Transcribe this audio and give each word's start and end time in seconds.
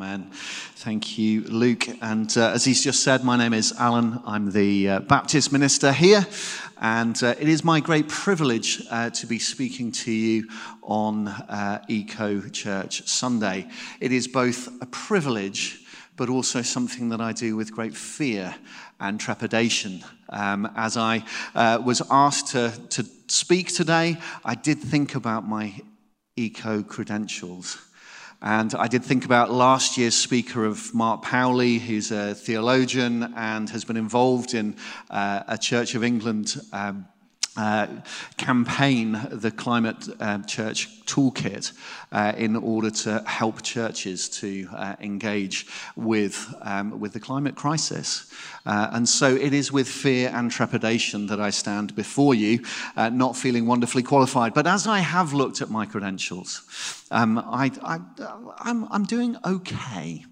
Amen. 0.00 0.30
Thank 0.76 1.18
you, 1.18 1.42
Luke. 1.42 1.88
And 2.00 2.32
uh, 2.38 2.50
as 2.50 2.64
he's 2.64 2.84
just 2.84 3.02
said, 3.02 3.24
my 3.24 3.36
name 3.36 3.52
is 3.52 3.74
Alan. 3.80 4.22
I'm 4.24 4.52
the 4.52 4.88
uh, 4.88 5.00
Baptist 5.00 5.50
minister 5.50 5.90
here. 5.90 6.24
And 6.80 7.20
uh, 7.20 7.34
it 7.40 7.48
is 7.48 7.64
my 7.64 7.80
great 7.80 8.06
privilege 8.06 8.80
uh, 8.92 9.10
to 9.10 9.26
be 9.26 9.40
speaking 9.40 9.90
to 9.90 10.12
you 10.12 10.48
on 10.84 11.26
uh, 11.26 11.84
Eco 11.88 12.40
Church 12.48 13.08
Sunday. 13.08 13.66
It 13.98 14.12
is 14.12 14.28
both 14.28 14.68
a 14.80 14.86
privilege, 14.86 15.80
but 16.14 16.28
also 16.28 16.62
something 16.62 17.08
that 17.08 17.20
I 17.20 17.32
do 17.32 17.56
with 17.56 17.72
great 17.72 17.96
fear 17.96 18.54
and 19.00 19.18
trepidation. 19.18 20.04
Um, 20.28 20.70
as 20.76 20.96
I 20.96 21.24
uh, 21.56 21.82
was 21.84 22.02
asked 22.08 22.52
to, 22.52 22.72
to 22.90 23.04
speak 23.26 23.74
today, 23.74 24.18
I 24.44 24.54
did 24.54 24.78
think 24.78 25.16
about 25.16 25.44
my 25.48 25.74
eco 26.36 26.84
credentials. 26.84 27.87
And 28.40 28.72
I 28.76 28.86
did 28.86 29.04
think 29.04 29.24
about 29.24 29.50
last 29.50 29.98
year's 29.98 30.14
speaker 30.14 30.64
of 30.64 30.94
Mark 30.94 31.24
Powley, 31.24 31.80
who's 31.80 32.12
a 32.12 32.34
theologian 32.34 33.34
and 33.36 33.68
has 33.70 33.84
been 33.84 33.96
involved 33.96 34.54
in 34.54 34.76
uh, 35.10 35.42
a 35.48 35.58
Church 35.58 35.96
of 35.96 36.04
England 36.04 36.54
um, 36.72 37.06
uh, 37.56 37.88
campaign, 38.36 39.20
the 39.32 39.50
Climate 39.50 40.08
uh, 40.20 40.38
Church 40.42 41.04
Toolkit, 41.06 41.72
uh, 42.12 42.32
in 42.36 42.56
order 42.56 42.90
to 42.90 43.22
help 43.26 43.62
churches 43.62 44.28
to 44.28 44.68
uh, 44.74 44.96
engage 45.00 45.66
with, 45.96 46.54
um, 46.62 46.98
with 47.00 47.12
the 47.12 47.20
climate 47.20 47.54
crisis. 47.54 48.32
Uh, 48.66 48.88
and 48.92 49.08
so 49.08 49.34
it 49.34 49.52
is 49.52 49.72
with 49.72 49.88
fear 49.88 50.30
and 50.34 50.50
trepidation 50.50 51.26
that 51.26 51.40
I 51.40 51.50
stand 51.50 51.94
before 51.94 52.34
you, 52.34 52.64
uh, 52.96 53.08
not 53.08 53.36
feeling 53.36 53.66
wonderfully 53.66 54.02
qualified. 54.02 54.54
But 54.54 54.66
as 54.66 54.86
I 54.86 55.00
have 55.00 55.32
looked 55.32 55.62
at 55.62 55.70
my 55.70 55.86
credentials, 55.86 56.62
um, 57.10 57.38
I, 57.38 57.70
I'm 58.60 59.04
doing 59.04 59.36
okay. 59.44 60.24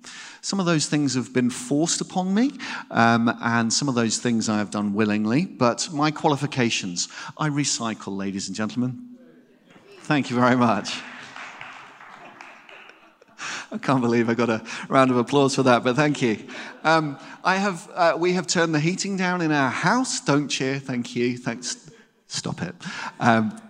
Some 0.43 0.61
of 0.61 0.67
those 0.67 0.87
things 0.87 1.15
have 1.15 1.33
been 1.33 1.51
forced 1.51 2.01
upon 2.01 2.33
me, 2.33 2.53
um, 2.91 3.37
and 3.43 3.73
some 3.73 3.89
of 3.89 3.95
those 3.95 4.19
things 4.19 4.49
I 4.49 4.59
have 4.59 4.71
done 4.71 4.95
willingly. 4.95 5.45
But 5.45 5.89
my 5.93 6.11
qualifications, 6.11 7.09
I 7.37 7.49
recycle, 7.49 8.17
ladies 8.17 8.47
and 8.47 8.57
gentlemen. 8.57 9.17
Thank 10.03 10.31
you 10.31 10.37
very 10.37 10.57
much. 10.57 11.01
I 13.73 13.79
can't 13.79 14.01
believe 14.01 14.29
I 14.29 14.35
got 14.35 14.49
a 14.49 14.63
round 14.89 15.11
of 15.11 15.17
applause 15.17 15.55
for 15.55 15.63
that, 15.65 15.83
but 15.83 15.97
thank 15.97 16.23
you. 16.23 16.39
Um, 16.85 17.19
I 17.45 17.57
have, 17.57 17.91
uh, 17.95 18.17
we 18.19 18.33
have 18.35 18.47
turned 18.47 18.75
the 18.75 18.81
heating 18.81 19.17
down 19.17 19.41
in 19.41 19.53
our 19.53 19.71
house. 19.71 20.21
Don't 20.21 20.49
cheer, 20.49 20.79
thank 20.79 21.17
you. 21.17 21.37
Thanks. 21.37 21.91
Stop 22.29 22.63
it. 22.63 22.75
Um, 23.21 23.61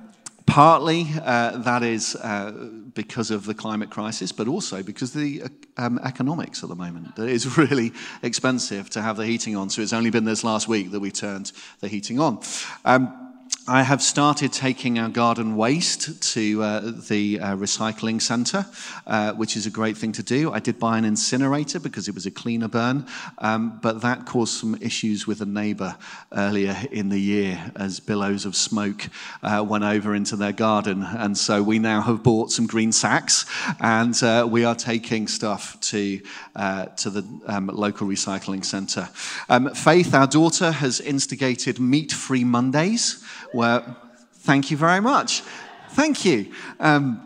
Partly 0.46 1.08
uh, 1.24 1.58
that 1.58 1.82
is 1.82 2.14
uh, 2.14 2.52
because 2.94 3.32
of 3.32 3.46
the 3.46 3.54
climate 3.54 3.90
crisis, 3.90 4.30
but 4.30 4.46
also 4.46 4.80
because 4.80 5.12
the 5.12 5.42
uh, 5.42 5.48
um, 5.76 5.98
economics 6.04 6.62
at 6.62 6.68
the 6.68 6.76
moment. 6.76 7.18
It 7.18 7.28
is 7.28 7.58
really 7.58 7.92
expensive 8.22 8.88
to 8.90 9.02
have 9.02 9.16
the 9.16 9.26
heating 9.26 9.56
on, 9.56 9.70
so 9.70 9.82
it's 9.82 9.92
only 9.92 10.10
been 10.10 10.24
this 10.24 10.44
last 10.44 10.68
week 10.68 10.92
that 10.92 11.00
we 11.00 11.10
turned 11.10 11.50
the 11.80 11.88
heating 11.88 12.20
on. 12.20 12.40
Um, 12.84 13.25
I 13.68 13.82
have 13.82 14.00
started 14.00 14.52
taking 14.52 15.00
our 15.00 15.08
garden 15.08 15.56
waste 15.56 16.22
to 16.34 16.62
uh, 16.62 16.92
the 17.08 17.40
uh, 17.40 17.56
recycling 17.56 18.22
centre, 18.22 18.64
uh, 19.08 19.32
which 19.32 19.56
is 19.56 19.66
a 19.66 19.70
great 19.70 19.96
thing 19.96 20.12
to 20.12 20.22
do. 20.22 20.52
I 20.52 20.60
did 20.60 20.78
buy 20.78 20.98
an 20.98 21.04
incinerator 21.04 21.80
because 21.80 22.06
it 22.06 22.14
was 22.14 22.26
a 22.26 22.30
cleaner 22.30 22.68
burn, 22.68 23.06
um, 23.38 23.80
but 23.82 24.02
that 24.02 24.24
caused 24.24 24.52
some 24.52 24.76
issues 24.80 25.26
with 25.26 25.40
a 25.40 25.46
neighbour 25.46 25.96
earlier 26.30 26.76
in 26.92 27.08
the 27.08 27.18
year 27.18 27.72
as 27.74 27.98
billows 27.98 28.46
of 28.46 28.54
smoke 28.54 29.08
uh, 29.42 29.64
went 29.68 29.82
over 29.82 30.14
into 30.14 30.36
their 30.36 30.52
garden. 30.52 31.02
And 31.02 31.36
so 31.36 31.60
we 31.60 31.80
now 31.80 32.02
have 32.02 32.22
bought 32.22 32.52
some 32.52 32.68
green 32.68 32.92
sacks 32.92 33.46
and 33.80 34.14
uh, 34.22 34.46
we 34.48 34.64
are 34.64 34.76
taking 34.76 35.26
stuff 35.26 35.80
to, 35.80 36.20
uh, 36.54 36.84
to 36.84 37.10
the 37.10 37.40
um, 37.48 37.66
local 37.66 38.06
recycling 38.06 38.64
centre. 38.64 39.08
Um, 39.48 39.74
Faith, 39.74 40.14
our 40.14 40.28
daughter, 40.28 40.70
has 40.70 41.00
instigated 41.00 41.80
meat 41.80 42.12
free 42.12 42.44
Mondays 42.44 43.24
where, 43.56 43.96
thank 44.32 44.70
you 44.70 44.76
very 44.76 45.00
much. 45.00 45.42
Thank 45.90 46.24
you. 46.24 46.52
Um, 46.78 47.22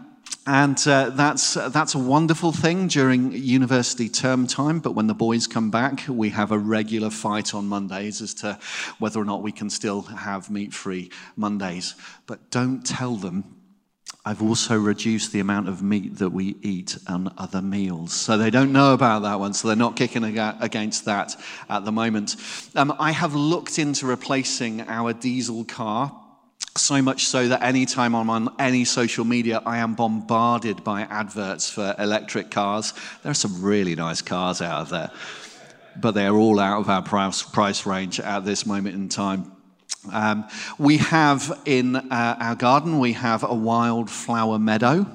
and 0.47 0.83
uh, 0.87 1.11
that's, 1.11 1.55
that's 1.55 1.95
a 1.95 1.99
wonderful 1.99 2.51
thing 2.53 2.89
during 2.89 3.33
university 3.33 4.09
term 4.09 4.47
time. 4.47 4.81
But 4.81 4.93
when 4.93 5.07
the 5.07 5.15
boys 5.15 5.47
come 5.47 5.71
back, 5.71 6.05
we 6.09 6.31
have 6.31 6.51
a 6.51 6.59
regular 6.59 7.11
fight 7.11 7.55
on 7.55 7.67
Mondays 7.67 8.23
as 8.23 8.33
to 8.35 8.59
whether 8.99 9.21
or 9.21 9.25
not 9.25 9.43
we 9.43 9.53
can 9.53 9.69
still 9.69 10.03
have 10.03 10.51
meat 10.51 10.73
free 10.73 11.11
Mondays. 11.37 11.95
But 12.27 12.51
don't 12.51 12.85
tell 12.85 13.17
them 13.17 13.60
I've 14.25 14.43
also 14.43 14.79
reduced 14.79 15.33
the 15.33 15.41
amount 15.41 15.69
of 15.69 15.83
meat 15.83 16.19
that 16.19 16.29
we 16.29 16.57
eat 16.61 16.99
on 17.07 17.33
other 17.39 17.63
meals. 17.63 18.13
So 18.13 18.37
they 18.37 18.51
don't 18.51 18.73
know 18.73 18.93
about 18.93 19.23
that 19.23 19.41
one, 19.41 19.55
so 19.55 19.69
they're 19.69 19.77
not 19.77 19.97
kicking 19.97 20.25
against 20.25 21.07
that 21.07 21.37
at 21.71 21.87
the 21.87 21.93
moment. 21.93 22.37
Um, 22.75 22.95
I 22.99 23.13
have 23.13 23.35
looked 23.35 23.79
into 23.79 24.07
replacing 24.07 24.83
our 24.83 25.15
diesel 25.15 25.65
car 25.65 26.15
so 26.77 27.01
much 27.01 27.27
so 27.27 27.49
that 27.49 27.63
anytime 27.63 28.15
I'm 28.15 28.31
on 28.31 28.55
any 28.59 28.85
social 28.85 29.25
media, 29.25 29.63
I 29.65 29.79
am 29.79 29.95
bombarded 29.95 30.85
by 30.85 31.03
adverts 31.03 31.71
for 31.71 31.95
electric 31.99 32.51
cars. 32.51 32.93
There 33.23 33.31
are 33.31 33.35
some 33.35 33.63
really 33.63 33.95
nice 33.95 34.23
cars 34.23 34.61
out 34.61 34.91
there, 34.91 35.11
but 35.97 36.13
they 36.13 36.27
are 36.27 36.37
all 36.37 36.61
out 36.61 36.81
of 36.81 36.91
our 36.91 37.03
price 37.03 37.87
range 37.87 38.21
at 38.21 38.45
this 38.45 38.67
moment 38.67 38.95
in 38.95 39.09
time. 39.09 39.51
Um, 40.13 40.47
we 40.79 40.99
have 40.99 41.61
in 41.67 41.97
uh, 41.97 42.37
our 42.41 42.55
garden, 42.55 42.99
we 42.99 43.13
have 43.13 43.43
a 43.43 43.55
wildflower 43.55 44.59
meadow. 44.59 45.07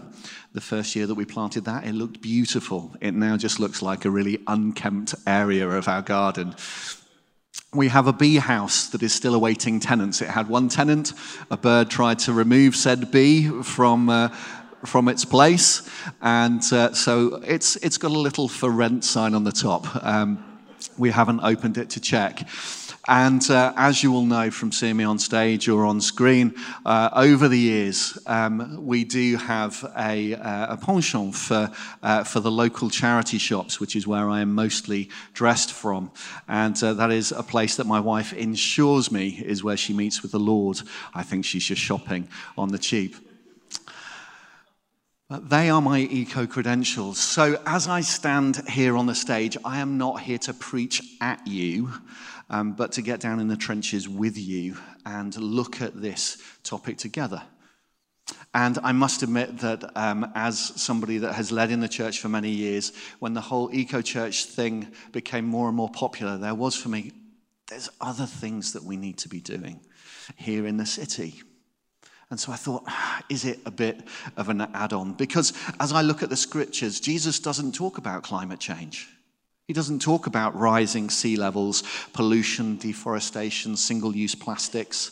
The 0.53 0.61
first 0.61 0.95
year 0.95 1.07
that 1.07 1.15
we 1.15 1.25
planted 1.25 1.65
that, 1.65 1.85
it 1.85 1.93
looked 1.93 2.21
beautiful. 2.21 2.95
It 3.01 3.13
now 3.13 3.35
just 3.35 3.59
looks 3.59 3.81
like 3.81 4.05
a 4.05 4.09
really 4.09 4.39
unkempt 4.47 5.15
area 5.25 5.67
of 5.67 5.87
our 5.87 6.01
garden 6.01 6.55
we 7.75 7.89
have 7.89 8.07
a 8.07 8.13
bee 8.13 8.37
house 8.37 8.87
that 8.87 9.03
is 9.03 9.13
still 9.13 9.35
awaiting 9.35 9.79
tenants. 9.79 10.21
It 10.21 10.29
had 10.29 10.47
one 10.47 10.69
tenant. 10.69 11.13
A 11.51 11.57
bird 11.57 11.89
tried 11.89 12.19
to 12.19 12.33
remove 12.33 12.75
said 12.75 13.11
bee 13.11 13.49
from, 13.63 14.09
uh, 14.09 14.29
from 14.85 15.07
its 15.07 15.25
place. 15.25 15.87
And 16.21 16.61
uh, 16.71 16.93
so 16.93 17.41
it's, 17.45 17.75
it's 17.77 17.97
got 17.97 18.11
a 18.11 18.19
little 18.19 18.47
for 18.47 18.69
rent 18.69 19.03
sign 19.03 19.33
on 19.33 19.43
the 19.43 19.51
top. 19.51 20.03
Um, 20.03 20.43
we 20.97 21.11
haven't 21.11 21.41
opened 21.41 21.77
it 21.77 21.89
to 21.91 21.99
check. 21.99 22.47
And 23.07 23.47
uh, 23.51 23.71
as 23.75 24.01
you 24.01 24.11
will 24.11 24.25
know 24.25 24.49
from 24.49 24.71
seeing 24.71 24.97
me 24.97 25.03
on 25.03 25.19
stage 25.19 25.69
or 25.69 25.85
on 25.85 26.01
screen, 26.01 26.55
uh, 26.85 27.09
over 27.13 27.47
the 27.47 27.59
years, 27.59 28.17
um, 28.25 28.83
we 28.83 29.03
do 29.03 29.37
have 29.37 29.85
a, 29.95 30.33
uh, 30.33 30.73
a 30.73 30.77
penchant 30.77 31.35
for, 31.35 31.71
uh, 32.01 32.23
for 32.23 32.39
the 32.39 32.49
local 32.49 32.89
charity 32.89 33.37
shops, 33.37 33.79
which 33.79 33.95
is 33.95 34.07
where 34.07 34.27
I 34.27 34.41
am 34.41 34.55
mostly 34.55 35.09
dressed 35.33 35.71
from. 35.71 36.11
And 36.47 36.81
uh, 36.83 36.93
that 36.95 37.11
is 37.11 37.31
a 37.31 37.43
place 37.43 37.75
that 37.75 37.85
my 37.85 37.99
wife 37.99 38.33
ensures 38.33 39.11
me 39.11 39.39
is 39.45 39.63
where 39.63 39.77
she 39.77 39.93
meets 39.93 40.23
with 40.23 40.31
the 40.31 40.39
Lord. 40.39 40.81
I 41.13 41.21
think 41.21 41.45
she's 41.45 41.65
just 41.65 41.81
shopping 41.81 42.27
on 42.57 42.69
the 42.69 42.79
cheap. 42.79 43.15
But 45.27 45.49
they 45.49 45.71
are 45.71 45.81
my 45.81 45.99
eco 45.99 46.45
credentials. 46.45 47.17
So 47.17 47.59
as 47.65 47.87
I 47.87 48.01
stand 48.01 48.61
here 48.69 48.95
on 48.95 49.07
the 49.07 49.15
stage, 49.15 49.57
I 49.65 49.79
am 49.79 49.97
not 49.97 50.21
here 50.21 50.37
to 50.39 50.53
preach 50.53 51.01
at 51.19 51.45
you 51.47 51.91
um, 52.49 52.73
but 52.73 52.91
to 52.93 53.01
get 53.01 53.19
down 53.19 53.39
in 53.39 53.47
the 53.47 53.57
trenches 53.57 54.07
with 54.07 54.37
you 54.37 54.77
and 55.05 55.35
look 55.37 55.81
at 55.81 55.99
this 56.01 56.41
topic 56.63 56.97
together. 56.97 57.41
And 58.53 58.79
I 58.83 58.91
must 58.91 59.21
admit 59.21 59.59
that 59.59 59.95
um, 59.97 60.31
as 60.33 60.57
somebody 60.81 61.19
that 61.19 61.33
has 61.33 61.51
led 61.51 61.71
in 61.71 61.79
the 61.79 61.87
church 61.87 62.19
for 62.19 62.29
many 62.29 62.49
years, 62.49 62.93
when 63.19 63.33
the 63.33 63.41
whole 63.41 63.69
eco 63.73 64.01
church 64.01 64.45
thing 64.45 64.91
became 65.11 65.45
more 65.45 65.67
and 65.67 65.77
more 65.77 65.89
popular, 65.89 66.37
there 66.37 66.55
was 66.55 66.75
for 66.75 66.89
me, 66.89 67.11
there's 67.67 67.89
other 68.01 68.25
things 68.25 68.73
that 68.73 68.83
we 68.83 68.97
need 68.97 69.17
to 69.19 69.29
be 69.29 69.41
doing 69.41 69.79
here 70.37 70.65
in 70.65 70.77
the 70.77 70.85
city. 70.85 71.41
And 72.31 72.39
so 72.39 72.51
I 72.51 72.55
thought, 72.55 72.83
ah, 72.87 73.21
is 73.29 73.45
it 73.45 73.59
a 73.65 73.71
bit 73.71 74.01
of 74.35 74.49
an 74.49 74.61
add 74.61 74.93
on? 74.93 75.13
Because 75.13 75.53
as 75.79 75.91
I 75.91 76.01
look 76.01 76.23
at 76.23 76.29
the 76.29 76.35
scriptures, 76.35 76.99
Jesus 76.99 77.39
doesn't 77.39 77.75
talk 77.75 77.97
about 77.97 78.23
climate 78.23 78.59
change. 78.59 79.07
He 79.67 79.73
doesn't 79.73 80.01
talk 80.01 80.27
about 80.27 80.55
rising 80.55 81.09
sea 81.09 81.37
levels, 81.37 81.83
pollution, 82.13 82.77
deforestation, 82.77 83.75
single 83.75 84.15
use 84.15 84.35
plastics. 84.35 85.11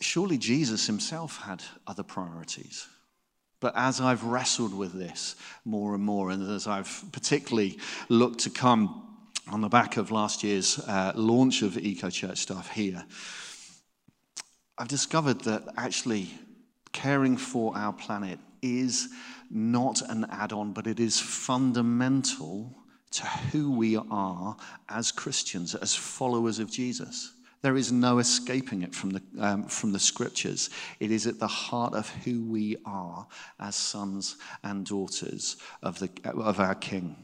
Surely 0.00 0.38
Jesus 0.38 0.86
himself 0.86 1.42
had 1.42 1.62
other 1.86 2.04
priorities. 2.04 2.86
But 3.58 3.76
as 3.76 4.00
I've 4.00 4.24
wrestled 4.24 4.74
with 4.74 4.92
this 4.92 5.36
more 5.64 5.94
and 5.94 6.04
more, 6.04 6.30
and 6.30 6.48
as 6.50 6.66
I've 6.66 7.04
particularly 7.12 7.78
looked 8.08 8.40
to 8.40 8.50
come 8.50 9.08
on 9.50 9.60
the 9.60 9.68
back 9.68 9.96
of 9.96 10.10
last 10.10 10.44
year's 10.44 10.78
uh, 10.80 11.12
launch 11.14 11.62
of 11.62 11.76
Eco 11.78 12.10
Church 12.10 12.38
stuff 12.38 12.70
here, 12.70 13.04
I've 14.78 14.88
discovered 14.88 15.40
that 15.42 15.64
actually 15.76 16.30
caring 16.92 17.36
for 17.36 17.76
our 17.76 17.92
planet 17.92 18.38
is 18.62 19.08
not 19.50 20.00
an 20.02 20.26
add 20.30 20.52
on, 20.52 20.72
but 20.72 20.86
it 20.86 21.00
is 21.00 21.20
fundamental 21.20 22.76
to 23.12 23.26
who 23.26 23.70
we 23.72 23.96
are 23.96 24.56
as 24.88 25.12
Christians, 25.12 25.74
as 25.74 25.94
followers 25.94 26.58
of 26.58 26.70
Jesus. 26.70 27.32
There 27.62 27.76
is 27.76 27.92
no 27.92 28.18
escaping 28.18 28.82
it 28.82 28.94
from 28.94 29.10
the, 29.10 29.22
um, 29.38 29.64
from 29.64 29.92
the 29.92 29.98
scriptures. 29.98 30.68
It 30.98 31.12
is 31.12 31.28
at 31.28 31.38
the 31.38 31.46
heart 31.46 31.94
of 31.94 32.08
who 32.24 32.44
we 32.44 32.76
are 32.84 33.26
as 33.60 33.76
sons 33.76 34.36
and 34.64 34.84
daughters 34.84 35.56
of, 35.80 35.98
the, 36.00 36.10
of 36.24 36.58
our 36.58 36.74
King. 36.74 37.16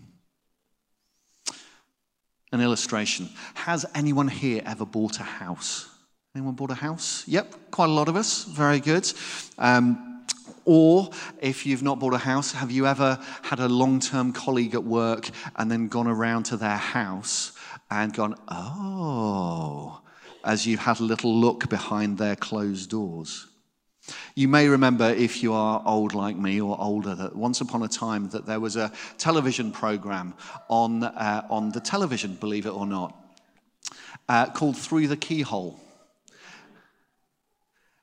An 2.52 2.60
illustration. 2.60 3.28
Has 3.54 3.84
anyone 3.94 4.28
here 4.28 4.62
ever 4.64 4.86
bought 4.86 5.18
a 5.18 5.24
house? 5.24 5.88
Anyone 6.36 6.54
bought 6.54 6.70
a 6.70 6.74
house? 6.74 7.26
Yep, 7.26 7.72
quite 7.72 7.88
a 7.88 7.92
lot 7.92 8.08
of 8.08 8.14
us. 8.14 8.44
Very 8.44 8.78
good. 8.78 9.10
Um, 9.58 10.07
or 10.68 11.08
if 11.40 11.64
you've 11.64 11.82
not 11.82 11.98
bought 11.98 12.12
a 12.12 12.18
house, 12.18 12.52
have 12.52 12.70
you 12.70 12.86
ever 12.86 13.18
had 13.40 13.58
a 13.58 13.66
long 13.66 14.00
term 14.00 14.34
colleague 14.34 14.74
at 14.74 14.84
work 14.84 15.30
and 15.56 15.70
then 15.70 15.88
gone 15.88 16.06
around 16.06 16.42
to 16.42 16.58
their 16.58 16.76
house 16.76 17.52
and 17.90 18.12
gone, 18.12 18.34
oh, 18.48 20.02
as 20.44 20.66
you've 20.66 20.80
had 20.80 21.00
a 21.00 21.04
little 21.04 21.34
look 21.34 21.70
behind 21.70 22.18
their 22.18 22.36
closed 22.36 22.90
doors. 22.90 23.46
You 24.34 24.46
may 24.46 24.68
remember, 24.68 25.08
if 25.08 25.42
you 25.42 25.54
are 25.54 25.82
old 25.86 26.12
like 26.12 26.36
me 26.36 26.60
or 26.60 26.78
older, 26.78 27.14
that 27.14 27.34
once 27.34 27.62
upon 27.62 27.82
a 27.82 27.88
time 27.88 28.28
that 28.28 28.44
there 28.44 28.60
was 28.60 28.76
a 28.76 28.92
television 29.16 29.72
program 29.72 30.34
on, 30.68 31.02
uh, 31.02 31.46
on 31.48 31.70
the 31.70 31.80
television, 31.80 32.34
believe 32.34 32.66
it 32.66 32.74
or 32.74 32.86
not, 32.86 33.16
uh, 34.28 34.50
called 34.50 34.76
Through 34.76 35.08
the 35.08 35.16
Keyhole, 35.16 35.80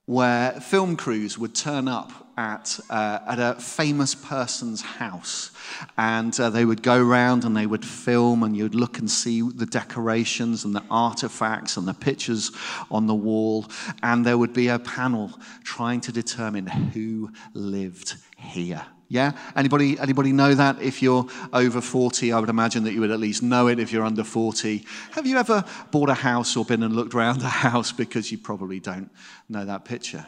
where 0.08 0.54
film 0.54 0.98
crews 0.98 1.38
would 1.38 1.54
turn 1.54 1.88
up 1.88 2.25
at, 2.38 2.80
uh, 2.90 3.20
at 3.28 3.40
a 3.40 3.60
famous 3.60 4.16
person's 4.16 4.82
house. 4.82 5.52
And 5.98 6.38
uh, 6.40 6.50
they 6.50 6.66
would 6.66 6.84
go 6.84 7.02
around 7.02 7.44
and 7.46 7.56
they 7.56 7.66
would 7.66 7.86
film, 7.86 8.44
and 8.44 8.56
you'd 8.56 8.76
look 8.76 9.00
and 9.00 9.10
see 9.10 9.42
the 9.42 9.66
decorations 9.66 10.66
and 10.66 10.76
the 10.76 10.84
artifacts 10.90 11.78
and 11.78 11.88
the 11.88 11.94
pictures 11.94 12.52
on 12.92 13.08
the 13.08 13.16
wall. 13.16 13.66
And 14.04 14.26
there 14.26 14.38
would 14.38 14.54
be 14.54 14.68
a 14.68 14.80
panel 14.80 15.32
trying 15.64 16.02
to 16.02 16.12
determine 16.12 16.68
who 16.68 17.32
lived 17.54 18.16
here. 18.38 18.86
Yeah? 19.08 19.34
Anybody, 19.56 20.00
anybody 20.00 20.32
know 20.32 20.54
that? 20.56 20.82
If 20.82 21.02
you're 21.02 21.28
over 21.54 21.80
40, 21.80 22.34
I 22.34 22.40
would 22.40 22.50
imagine 22.50 22.84
that 22.86 22.94
you 22.94 23.02
would 23.02 23.12
at 23.12 23.20
least 23.20 23.44
know 23.44 23.68
it 23.68 23.80
if 23.80 23.92
you're 23.92 24.04
under 24.04 24.24
40. 24.24 24.86
Have 25.12 25.28
you 25.28 25.38
ever 25.38 25.64
bought 25.92 26.10
a 26.10 26.16
house 26.16 26.58
or 26.58 26.66
been 26.66 26.84
and 26.84 26.96
looked 26.96 27.14
around 27.14 27.42
a 27.42 27.48
house 27.48 27.92
because 27.92 28.32
you 28.32 28.38
probably 28.38 28.80
don't 28.80 29.12
know 29.48 29.64
that 29.66 29.86
picture? 29.86 30.26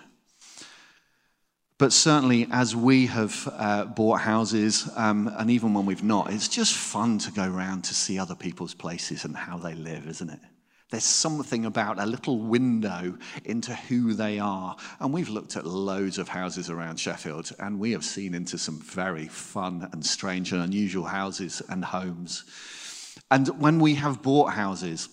But 1.79 1.93
certainly, 1.93 2.47
as 2.51 2.75
we 2.75 3.05
have 3.05 3.47
uh, 3.53 3.85
bought 3.85 4.21
houses, 4.21 4.89
um, 4.95 5.31
and 5.37 5.51
even 5.51 5.75
when 5.75 5.85
we've 5.85 6.03
not, 6.03 6.33
it's 6.33 6.47
just 6.47 6.73
fun 6.73 7.19
to 7.19 7.31
go 7.31 7.43
around 7.43 7.83
to 7.83 7.93
see 7.93 8.17
other 8.17 8.33
people's 8.33 8.73
places 8.73 9.25
and 9.25 9.35
how 9.35 9.57
they 9.59 9.75
live, 9.75 10.07
isn't 10.07 10.29
it? 10.29 10.39
There's 10.89 11.03
something 11.03 11.65
about 11.65 11.99
a 11.99 12.05
little 12.05 12.39
window 12.39 13.17
into 13.43 13.75
who 13.75 14.13
they 14.13 14.39
are. 14.39 14.75
And 14.99 15.13
we've 15.13 15.29
looked 15.29 15.57
at 15.57 15.67
loads 15.67 16.17
of 16.17 16.29
houses 16.29 16.69
around 16.71 16.97
Sheffield, 16.97 17.51
and 17.59 17.79
we 17.79 17.91
have 17.91 18.05
seen 18.05 18.33
into 18.33 18.57
some 18.57 18.79
very 18.79 19.27
fun 19.27 19.87
and 19.91 20.03
strange 20.03 20.53
and 20.53 20.63
unusual 20.63 21.03
houses 21.03 21.61
and 21.69 21.85
homes. 21.85 22.45
And 23.29 23.49
when 23.61 23.79
we 23.79 23.95
have 23.95 24.23
bought 24.23 24.53
houses, 24.53 25.09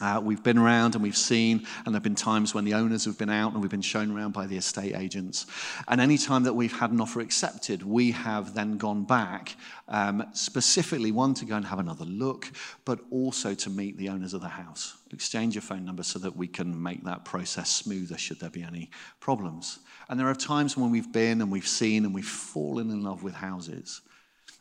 uh, 0.00 0.20
we've 0.22 0.42
been 0.42 0.58
around 0.58 0.96
and 0.96 1.04
we've 1.04 1.16
seen, 1.16 1.64
and 1.84 1.86
there 1.86 1.94
have 1.94 2.02
been 2.02 2.16
times 2.16 2.52
when 2.52 2.64
the 2.64 2.74
owners 2.74 3.04
have 3.04 3.16
been 3.16 3.30
out 3.30 3.52
and 3.52 3.62
we've 3.62 3.70
been 3.70 3.80
shown 3.80 4.10
around 4.10 4.32
by 4.32 4.44
the 4.44 4.56
estate 4.56 4.94
agents. 4.94 5.46
And 5.86 6.00
any 6.00 6.18
time 6.18 6.42
that 6.44 6.54
we've 6.54 6.76
had 6.76 6.90
an 6.90 7.00
offer 7.00 7.20
accepted, 7.20 7.84
we 7.84 8.10
have 8.10 8.54
then 8.54 8.76
gone 8.76 9.04
back, 9.04 9.54
um, 9.86 10.24
specifically 10.32 11.12
one 11.12 11.32
to 11.34 11.44
go 11.44 11.54
and 11.54 11.64
have 11.64 11.78
another 11.78 12.04
look, 12.04 12.50
but 12.84 13.00
also 13.10 13.54
to 13.54 13.70
meet 13.70 13.96
the 13.96 14.08
owners 14.08 14.34
of 14.34 14.40
the 14.40 14.48
house. 14.48 14.96
Exchange 15.12 15.54
your 15.54 15.62
phone 15.62 15.84
number 15.84 16.02
so 16.02 16.18
that 16.18 16.36
we 16.36 16.48
can 16.48 16.82
make 16.82 17.04
that 17.04 17.24
process 17.24 17.70
smoother 17.70 18.18
should 18.18 18.40
there 18.40 18.50
be 18.50 18.64
any 18.64 18.90
problems. 19.20 19.78
And 20.08 20.18
there 20.18 20.28
are 20.28 20.34
times 20.34 20.76
when 20.76 20.90
we've 20.90 21.12
been 21.12 21.40
and 21.40 21.52
we've 21.52 21.68
seen 21.68 22.04
and 22.04 22.12
we've 22.12 22.26
fallen 22.26 22.90
in 22.90 23.04
love 23.04 23.22
with 23.22 23.34
houses. 23.34 24.00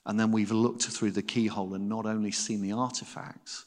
And 0.06 0.20
then 0.20 0.32
we've 0.32 0.52
looked 0.52 0.84
through 0.84 1.12
the 1.12 1.22
keyhole 1.24 1.74
and 1.74 1.90
not 1.90 2.06
only 2.06 2.32
seen 2.32 2.62
the 2.62 2.74
artifacts, 2.74 3.66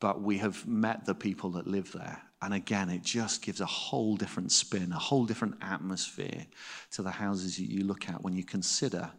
but 0.00 0.20
we 0.22 0.38
have 0.38 0.66
met 0.66 1.04
the 1.04 1.14
people 1.14 1.50
that 1.50 1.66
live 1.66 1.92
there. 1.92 2.22
And 2.40 2.54
again, 2.54 2.88
it 2.88 3.02
just 3.02 3.42
gives 3.42 3.60
a 3.60 3.66
whole 3.66 4.16
different 4.16 4.52
spin, 4.52 4.92
a 4.92 4.98
whole 4.98 5.26
different 5.26 5.56
atmosphere 5.60 6.46
to 6.92 7.02
the 7.02 7.10
houses 7.10 7.56
that 7.56 7.68
you 7.68 7.84
look 7.84 8.08
at 8.08 8.22
when 8.22 8.36
you 8.36 8.44
consider 8.44 9.10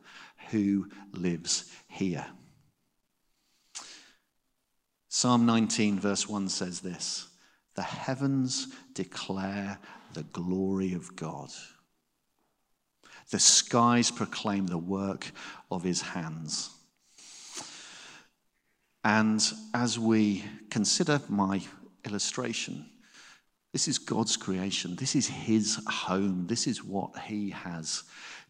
who 0.52 0.88
lives 1.12 1.70
here. 1.88 2.26
Psalm 5.10 5.46
19, 5.46 6.00
verse 6.00 6.30
1 6.30 6.48
says 6.48 6.80
this 6.80 7.28
The 7.76 7.82
heavens 7.82 8.68
declare 8.94 9.80
the 10.14 10.24
glory 10.24 10.94
of 10.94 11.16
God, 11.16 11.50
the 13.32 13.40
skies 13.40 14.12
proclaim 14.12 14.68
the 14.68 14.78
work 14.78 15.32
of 15.70 15.84
his 15.84 16.02
hands. 16.02 16.70
And 19.04 19.42
as 19.74 19.98
we 19.98 20.44
consider 20.70 21.22
my 21.30 21.62
illustration, 22.06 22.86
this 23.72 23.88
is 23.88 23.98
God's 23.98 24.36
creation. 24.36 24.96
This 24.96 25.16
is 25.16 25.28
His 25.28 25.80
home. 25.88 26.48
This 26.48 26.68
is 26.68 26.84
what 26.84 27.18
He 27.20 27.52
has 27.52 28.04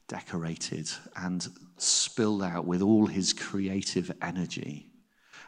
decorated 0.07 0.90
and 1.16 1.48
spilled 1.78 2.42
out 2.42 2.66
with 2.66 2.81
all 2.81 3.06
His 3.06 3.34
creative 3.34 4.12
energy. 4.22 4.88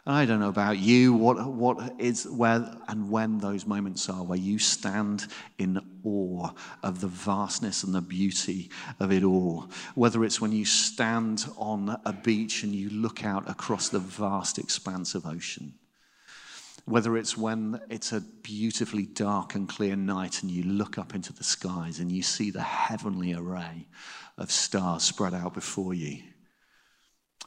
I 0.06 0.26
don't 0.26 0.40
know 0.40 0.50
about 0.50 0.80
you, 0.80 1.14
what, 1.14 1.46
what 1.46 1.94
is 2.00 2.26
where 2.26 2.76
and 2.88 3.12
when 3.12 3.38
those 3.38 3.68
moments 3.68 4.10
are 4.10 4.24
where 4.24 4.38
you 4.38 4.58
stand 4.58 5.28
in 5.60 5.80
awe 6.04 6.50
of 6.82 7.02
the 7.02 7.08
vastness 7.08 7.84
and 7.84 7.94
the 7.94 8.02
beauty 8.02 8.72
of 9.00 9.12
it 9.12 9.24
all. 9.24 9.70
Whether 9.94 10.24
it's 10.24 10.42
when 10.42 10.54
you 10.54 10.66
stand 10.66 11.46
on 11.56 12.02
a 12.04 12.14
beach 12.14 12.64
and 12.64 12.74
you 12.74 12.90
look 12.90 13.24
out 13.24 13.48
across 13.48 13.90
the 13.90 14.00
vast 14.00 14.58
expanse 14.58 15.14
of 15.14 15.28
ocean. 15.28 15.76
Whether 16.86 17.16
it's 17.16 17.38
when 17.38 17.80
it's 17.92 18.12
a 18.12 18.22
beautifully 18.22 19.06
dark 19.06 19.54
and 19.54 19.70
clear 19.70 19.96
night 19.96 20.42
and 20.42 20.50
you 20.50 20.64
look 20.64 20.98
up 20.98 21.14
into 21.14 21.32
the 21.32 21.44
skies 21.44 22.00
and 22.00 22.12
you 22.12 22.24
see 22.24 22.50
the 22.50 22.62
heavenly 22.64 23.36
array 23.36 23.88
of 24.40 24.52
stars 24.52 25.04
spread 25.04 25.36
out 25.36 25.54
before 25.54 25.94
you 25.94 26.24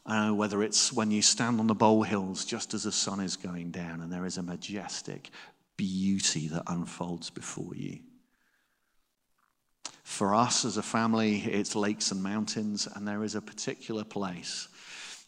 uh, 0.07 0.31
whether 0.31 0.63
it's 0.63 0.93
when 0.93 1.11
you 1.11 1.23
stand 1.23 1.61
on 1.61 1.67
the 1.67 1.75
Bole 1.75 2.03
Hills 2.03 2.45
just 2.45 2.75
as 2.75 2.85
the 2.85 2.93
sun 2.93 3.21
is 3.21 3.37
going 3.37 3.71
down 3.71 4.01
and 4.01 4.13
there 4.13 4.27
is 4.27 4.39
a 4.39 4.43
majestic 4.43 5.31
beauty 5.77 6.49
that 6.49 6.63
unfolds 6.67 7.31
before 7.31 7.75
you. 7.75 7.99
For 10.03 10.35
us 10.35 10.65
as 10.65 10.77
a 10.77 10.83
family, 10.83 11.39
it's 11.39 11.75
lakes 11.75 12.13
and 12.13 12.23
mountains, 12.23 12.87
and 12.95 13.09
there 13.09 13.25
is 13.25 13.35
a 13.35 13.41
particular 13.41 14.05
place 14.05 14.69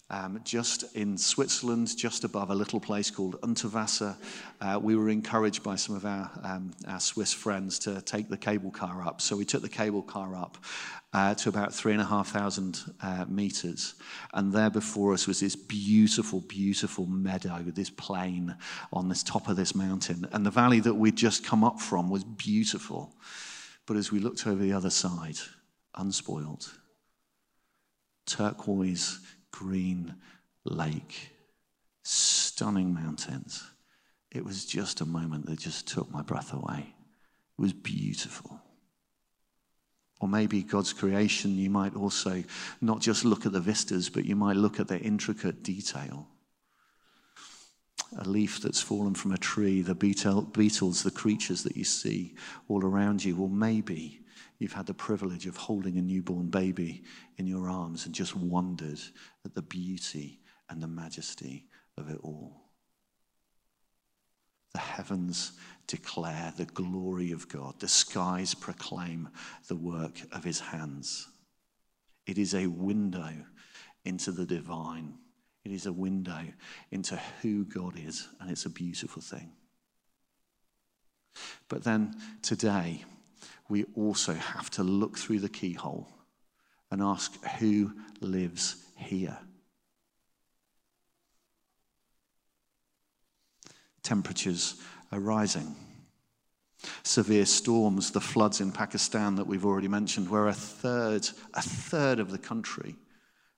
um, 0.08 0.40
just 0.44 0.94
in 0.94 1.18
Switzerland, 1.18 1.96
just 1.96 2.22
above 2.22 2.50
a 2.50 2.54
little 2.54 2.78
place 2.78 3.10
called 3.10 3.40
Unterwasser. 3.40 4.16
Uh, 4.60 4.78
we 4.80 4.94
were 4.94 5.08
encouraged 5.08 5.62
by 5.64 5.74
some 5.74 5.96
of 5.96 6.04
our, 6.04 6.30
um, 6.44 6.72
our 6.86 7.00
Swiss 7.00 7.32
friends 7.32 7.78
to 7.80 8.00
take 8.02 8.28
the 8.28 8.36
cable 8.36 8.70
car 8.70 9.02
up. 9.02 9.20
So 9.20 9.36
we 9.36 9.44
took 9.44 9.62
the 9.62 9.68
cable 9.68 10.02
car 10.02 10.36
up 10.36 10.58
uh, 11.12 11.34
to 11.34 11.48
about 11.48 11.74
three 11.74 11.92
and 11.92 12.00
a 12.00 12.04
half 12.04 12.28
thousand 12.28 12.78
uh, 13.02 13.24
meters. 13.28 13.94
And 14.32 14.52
there 14.52 14.70
before 14.70 15.12
us 15.12 15.26
was 15.26 15.40
this 15.40 15.56
beautiful, 15.56 16.40
beautiful 16.42 17.06
meadow, 17.06 17.62
this 17.66 17.90
plain 17.90 18.54
on 18.92 19.08
this 19.08 19.24
top 19.24 19.48
of 19.48 19.56
this 19.56 19.74
mountain. 19.74 20.28
And 20.32 20.46
the 20.46 20.50
valley 20.50 20.78
that 20.80 20.94
we'd 20.94 21.16
just 21.16 21.44
come 21.44 21.64
up 21.64 21.80
from 21.80 22.10
was 22.10 22.22
beautiful. 22.22 23.12
But 23.86 23.96
as 23.96 24.12
we 24.12 24.20
looked 24.20 24.46
over 24.46 24.62
the 24.62 24.72
other 24.72 24.90
side, 24.90 25.38
unspoiled, 25.96 26.70
turquoise 28.26 29.18
green 29.58 30.14
lake, 30.64 31.30
stunning 32.02 32.92
mountains. 32.92 33.64
It 34.30 34.44
was 34.44 34.66
just 34.66 35.00
a 35.00 35.06
moment 35.06 35.46
that 35.46 35.58
just 35.58 35.88
took 35.88 36.10
my 36.10 36.22
breath 36.22 36.52
away. 36.52 36.94
It 37.58 37.62
was 37.62 37.72
beautiful. 37.72 38.60
Or 40.20 40.28
maybe 40.28 40.62
God's 40.62 40.92
creation, 40.92 41.56
you 41.56 41.70
might 41.70 41.96
also 41.96 42.44
not 42.80 43.00
just 43.00 43.24
look 43.24 43.46
at 43.46 43.52
the 43.52 43.60
vistas, 43.60 44.10
but 44.10 44.26
you 44.26 44.36
might 44.36 44.56
look 44.56 44.78
at 44.78 44.88
the 44.88 44.98
intricate 44.98 45.62
detail. 45.62 46.28
A 48.18 48.28
leaf 48.28 48.60
that's 48.60 48.80
fallen 48.80 49.14
from 49.14 49.32
a 49.32 49.38
tree, 49.38 49.80
the 49.80 49.94
beetles, 49.94 51.02
the 51.02 51.10
creatures 51.10 51.62
that 51.62 51.76
you 51.76 51.84
see 51.84 52.34
all 52.68 52.84
around 52.84 53.24
you. 53.24 53.38
Or 53.38 53.48
maybe 53.48 54.20
you've 54.58 54.72
had 54.72 54.86
the 54.86 54.94
privilege 54.94 55.46
of 55.46 55.56
holding 55.56 55.98
a 55.98 56.02
newborn 56.02 56.48
baby 56.48 57.04
in 57.36 57.46
your 57.46 57.68
arms 57.68 58.06
and 58.06 58.14
just 58.14 58.36
wondered 58.36 59.00
at 59.44 59.54
the 59.54 59.62
beauty 59.62 60.40
and 60.68 60.82
the 60.82 60.88
majesty 60.88 61.66
of 61.96 62.10
it 62.10 62.18
all. 62.22 62.62
The 64.72 64.78
heavens 64.78 65.52
declare 65.86 66.52
the 66.56 66.66
glory 66.66 67.32
of 67.32 67.48
God, 67.48 67.80
the 67.80 67.88
skies 67.88 68.54
proclaim 68.54 69.28
the 69.68 69.76
work 69.76 70.20
of 70.32 70.44
his 70.44 70.60
hands. 70.60 71.28
It 72.26 72.38
is 72.38 72.54
a 72.54 72.66
window 72.66 73.32
into 74.04 74.32
the 74.32 74.44
divine. 74.44 75.14
It 75.64 75.72
is 75.72 75.86
a 75.86 75.92
window 75.92 76.44
into 76.90 77.18
who 77.40 77.64
God 77.64 77.94
is, 77.98 78.28
and 78.40 78.50
it's 78.50 78.66
a 78.66 78.70
beautiful 78.70 79.22
thing. 79.22 79.52
But 81.68 81.84
then 81.84 82.14
today, 82.42 83.04
we 83.68 83.84
also 83.96 84.34
have 84.34 84.70
to 84.70 84.82
look 84.82 85.18
through 85.18 85.40
the 85.40 85.48
keyhole 85.48 86.08
and 86.90 87.02
ask 87.02 87.32
who 87.58 87.92
lives 88.20 88.76
here. 88.96 89.38
Temperatures 94.02 94.76
are 95.10 95.18
rising. 95.18 95.74
Severe 97.02 97.46
storms, 97.46 98.12
the 98.12 98.20
floods 98.20 98.60
in 98.60 98.70
Pakistan 98.70 99.34
that 99.36 99.46
we've 99.46 99.64
already 99.64 99.88
mentioned, 99.88 100.28
where 100.28 100.46
a 100.46 100.52
third, 100.52 101.28
a 101.54 101.62
third 101.62 102.20
of 102.20 102.30
the 102.30 102.38
country 102.38 102.94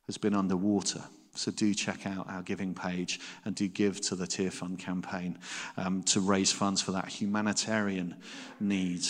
has 0.07 0.17
been 0.17 0.35
underwater. 0.35 1.03
So 1.35 1.50
do 1.50 1.75
check 1.75 2.07
out 2.07 2.29
our 2.31 2.43
giving 2.43 2.75
page 2.75 3.21
and 3.45 3.55
do 3.55 3.69
give 3.69 4.00
to 4.03 4.17
the 4.17 4.27
Tearfund 4.27 4.79
campaign 4.79 5.38
um, 5.77 6.03
to 6.05 6.21
raise 6.21 6.50
funds 6.50 6.81
for 6.81 6.93
that 6.93 7.09
humanitarian 7.09 8.17
need. 8.59 9.03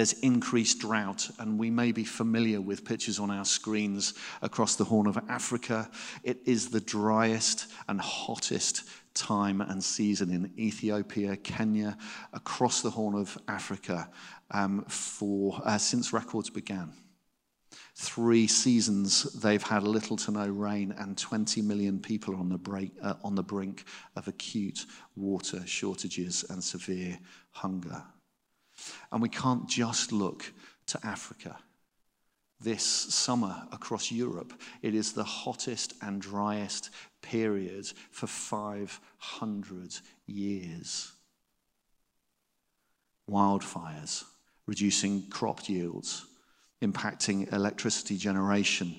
There's 0.00 0.14
increased 0.14 0.78
drought, 0.78 1.28
and 1.38 1.58
we 1.58 1.68
may 1.68 1.92
be 1.92 2.04
familiar 2.04 2.58
with 2.58 2.86
pictures 2.86 3.20
on 3.20 3.30
our 3.30 3.44
screens 3.44 4.14
across 4.40 4.76
the 4.76 4.84
Horn 4.84 5.06
of 5.06 5.18
Africa. 5.28 5.90
It 6.24 6.38
is 6.46 6.70
the 6.70 6.80
driest 6.80 7.66
and 7.86 8.00
hottest 8.00 8.84
time 9.12 9.60
and 9.60 9.84
season 9.84 10.30
in 10.30 10.54
Ethiopia, 10.58 11.36
Kenya, 11.36 11.98
across 12.32 12.80
the 12.80 12.88
Horn 12.88 13.14
of 13.14 13.36
Africa 13.46 14.08
um, 14.52 14.86
for 14.88 15.60
uh, 15.66 15.76
since 15.76 16.14
records 16.14 16.48
began. 16.48 16.94
Three 17.94 18.46
seasons 18.46 19.24
they've 19.34 19.62
had 19.62 19.82
little 19.82 20.16
to 20.16 20.30
no 20.30 20.48
rain, 20.48 20.94
and 20.96 21.18
20 21.18 21.60
million 21.60 22.00
people 22.00 22.32
are 22.32 22.38
on 22.38 22.48
the, 22.48 22.56
break, 22.56 22.92
uh, 23.02 23.16
on 23.22 23.34
the 23.34 23.42
brink 23.42 23.84
of 24.16 24.28
acute 24.28 24.86
water 25.14 25.62
shortages 25.66 26.42
and 26.48 26.64
severe 26.64 27.18
hunger. 27.50 28.02
And 29.12 29.20
we 29.22 29.28
can't 29.28 29.68
just 29.68 30.12
look 30.12 30.52
to 30.86 31.00
Africa. 31.04 31.56
This 32.60 32.84
summer 32.84 33.66
across 33.72 34.12
Europe, 34.12 34.52
it 34.82 34.94
is 34.94 35.12
the 35.12 35.24
hottest 35.24 35.94
and 36.02 36.20
driest 36.20 36.90
period 37.22 37.86
for 38.10 38.26
500 38.26 39.94
years. 40.26 41.12
Wildfires, 43.30 44.24
reducing 44.66 45.28
crop 45.30 45.68
yields, 45.68 46.26
impacting 46.82 47.52
electricity 47.52 48.16
generation 48.16 48.96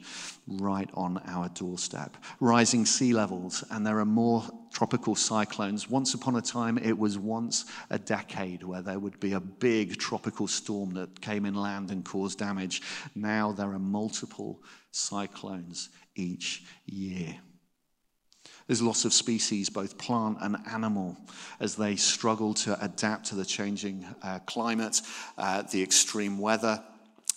right 0.47 0.89
on 0.93 1.17
our 1.25 1.49
doorstep. 1.49 2.17
Rising 2.39 2.85
sea 2.85 3.13
levels, 3.13 3.63
and 3.71 3.85
there 3.85 3.99
are 3.99 4.05
more 4.05 4.43
tropical 4.71 5.15
cyclones. 5.15 5.89
Once 5.89 6.13
upon 6.13 6.35
a 6.35 6.41
time, 6.41 6.77
it 6.77 6.97
was 6.97 7.17
once 7.17 7.65
a 7.89 7.99
decade 7.99 8.63
where 8.63 8.81
there 8.81 8.99
would 8.99 9.19
be 9.19 9.33
a 9.33 9.39
big 9.39 9.97
tropical 9.97 10.47
storm 10.47 10.93
that 10.93 11.21
came 11.21 11.45
inland 11.45 11.91
and 11.91 12.05
caused 12.05 12.39
damage. 12.39 12.81
Now 13.15 13.51
there 13.51 13.71
are 13.71 13.79
multiple 13.79 14.61
cyclones 14.91 15.89
each 16.15 16.63
year. 16.85 17.35
There's 18.67 18.81
loss 18.81 19.05
of 19.05 19.13
species, 19.13 19.69
both 19.69 19.97
plant 19.97 20.37
and 20.39 20.55
animal, 20.71 21.17
as 21.59 21.75
they 21.75 21.95
struggle 21.95 22.53
to 22.53 22.81
adapt 22.83 23.25
to 23.27 23.35
the 23.35 23.43
changing 23.43 24.05
uh, 24.23 24.39
climate, 24.45 25.01
uh, 25.37 25.63
the 25.63 25.81
extreme 25.83 26.37
weather 26.37 26.81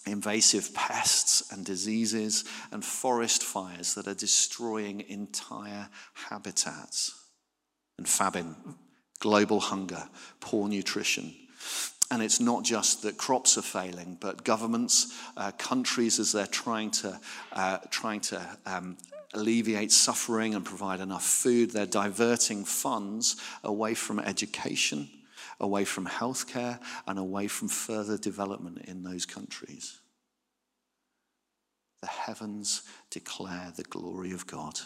invasive 0.07 0.75
pests 0.75 1.53
and 1.53 1.65
diseases, 1.65 2.45
and 2.73 2.85
forest 2.85 3.43
fires 3.43 3.95
that 3.95 4.07
are 4.07 4.15
destroying 4.15 5.05
entire 5.09 5.89
habitats, 6.15 7.13
and 7.99 8.09
famine, 8.09 8.57
global 9.21 9.61
hunger, 9.61 10.09
poor 10.41 10.69
nutrition. 10.69 11.35
And 12.11 12.23
it's 12.23 12.41
not 12.41 12.65
just 12.65 13.03
that 13.03 13.17
crops 13.17 13.57
are 13.57 13.63
failing, 13.63 14.19
but 14.21 14.45
governments, 14.45 15.19
uh, 15.37 15.53
countries, 15.53 16.19
as 16.19 16.33
they're 16.33 16.47
trying 16.47 16.91
to, 16.93 17.19
uh, 17.53 17.79
trying 17.91 18.21
to 18.21 18.47
um, 18.67 18.99
alleviate 19.33 19.91
suffering 19.91 20.55
and 20.55 20.65
provide 20.65 21.01
enough 21.01 21.25
food, 21.25 21.71
they're 21.71 21.87
diverting 21.87 22.65
funds 22.65 23.37
away 23.65 23.95
from 23.95 24.21
education 24.21 25.09
away 25.61 25.85
from 25.85 26.07
healthcare 26.07 26.81
and 27.07 27.19
away 27.19 27.49
from 27.49 27.69
further 27.69 28.19
development 28.19 28.79
in 28.87 29.03
those 29.03 29.27
countries. 29.27 30.01
The 32.01 32.07
heavens 32.09 32.83
declare 33.11 33.73
the 33.75 33.85
glory 33.85 34.33
of 34.33 34.47
God. 34.47 34.79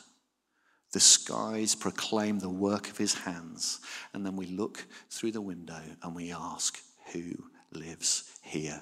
The 0.92 1.00
skies 1.00 1.74
proclaim 1.74 2.38
the 2.38 2.48
work 2.48 2.88
of 2.88 2.96
his 2.96 3.14
hands. 3.14 3.80
And 4.14 4.24
then 4.24 4.36
we 4.36 4.46
look 4.46 4.86
through 5.10 5.32
the 5.32 5.40
window 5.40 5.82
and 6.02 6.14
we 6.14 6.32
ask, 6.32 6.78
Who 7.12 7.32
lives 7.72 8.30
here? 8.42 8.80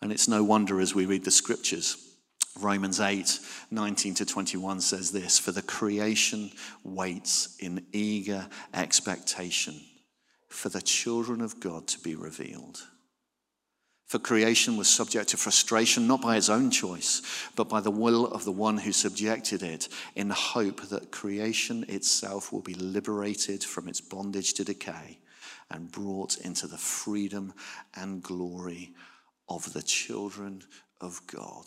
And 0.00 0.12
it's 0.12 0.28
no 0.28 0.44
wonder 0.44 0.80
as 0.80 0.94
we 0.94 1.06
read 1.06 1.24
the 1.24 1.30
scriptures. 1.30 1.96
Romans 2.60 3.00
8, 3.00 3.38
19 3.70 4.14
to 4.14 4.24
21 4.24 4.80
says 4.80 5.10
this 5.10 5.38
For 5.38 5.52
the 5.52 5.62
creation 5.62 6.52
waits 6.84 7.56
in 7.58 7.84
eager 7.92 8.46
expectation 8.72 9.80
for 10.48 10.68
the 10.68 10.82
children 10.82 11.40
of 11.40 11.60
God 11.60 11.86
to 11.88 11.98
be 11.98 12.14
revealed. 12.14 12.80
For 14.06 14.20
creation 14.20 14.76
was 14.76 14.88
subject 14.88 15.30
to 15.30 15.36
frustration, 15.36 16.06
not 16.06 16.22
by 16.22 16.36
its 16.36 16.48
own 16.48 16.70
choice, 16.70 17.22
but 17.56 17.68
by 17.68 17.80
the 17.80 17.90
will 17.90 18.26
of 18.28 18.44
the 18.44 18.52
one 18.52 18.78
who 18.78 18.92
subjected 18.92 19.64
it, 19.64 19.88
in 20.14 20.30
hope 20.30 20.82
that 20.88 21.10
creation 21.10 21.84
itself 21.88 22.52
will 22.52 22.62
be 22.62 22.74
liberated 22.74 23.64
from 23.64 23.88
its 23.88 24.00
bondage 24.00 24.54
to 24.54 24.64
decay 24.64 25.18
and 25.72 25.90
brought 25.90 26.36
into 26.38 26.68
the 26.68 26.78
freedom 26.78 27.52
and 27.94 28.22
glory 28.22 28.94
of 29.48 29.72
the 29.72 29.82
children 29.82 30.62
of 31.00 31.20
God. 31.26 31.66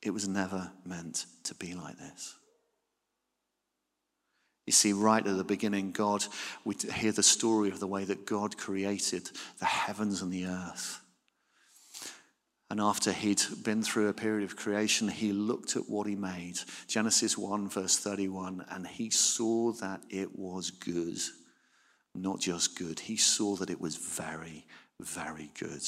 It 0.00 0.10
was 0.10 0.26
never 0.26 0.72
meant 0.84 1.26
to 1.44 1.54
be 1.54 1.74
like 1.74 1.98
this. 1.98 2.34
You 4.66 4.72
see, 4.72 4.92
right 4.92 5.26
at 5.26 5.36
the 5.36 5.44
beginning, 5.44 5.90
God, 5.90 6.24
we 6.64 6.76
hear 6.94 7.12
the 7.12 7.22
story 7.22 7.68
of 7.68 7.80
the 7.80 7.86
way 7.86 8.04
that 8.04 8.26
God 8.26 8.56
created 8.56 9.30
the 9.58 9.64
heavens 9.64 10.22
and 10.22 10.32
the 10.32 10.46
earth. 10.46 11.00
And 12.70 12.80
after 12.80 13.12
he'd 13.12 13.42
been 13.64 13.82
through 13.82 14.08
a 14.08 14.14
period 14.14 14.48
of 14.48 14.56
creation, 14.56 15.08
he 15.08 15.32
looked 15.32 15.76
at 15.76 15.90
what 15.90 16.06
he 16.06 16.16
made. 16.16 16.58
Genesis 16.86 17.36
1, 17.36 17.68
verse 17.68 17.98
31, 17.98 18.64
and 18.70 18.86
he 18.86 19.10
saw 19.10 19.72
that 19.72 20.00
it 20.08 20.38
was 20.38 20.70
good. 20.70 21.18
Not 22.14 22.40
just 22.40 22.78
good, 22.78 23.00
he 23.00 23.16
saw 23.16 23.56
that 23.56 23.68
it 23.68 23.80
was 23.80 23.96
very, 23.96 24.64
very 25.00 25.50
good. 25.58 25.82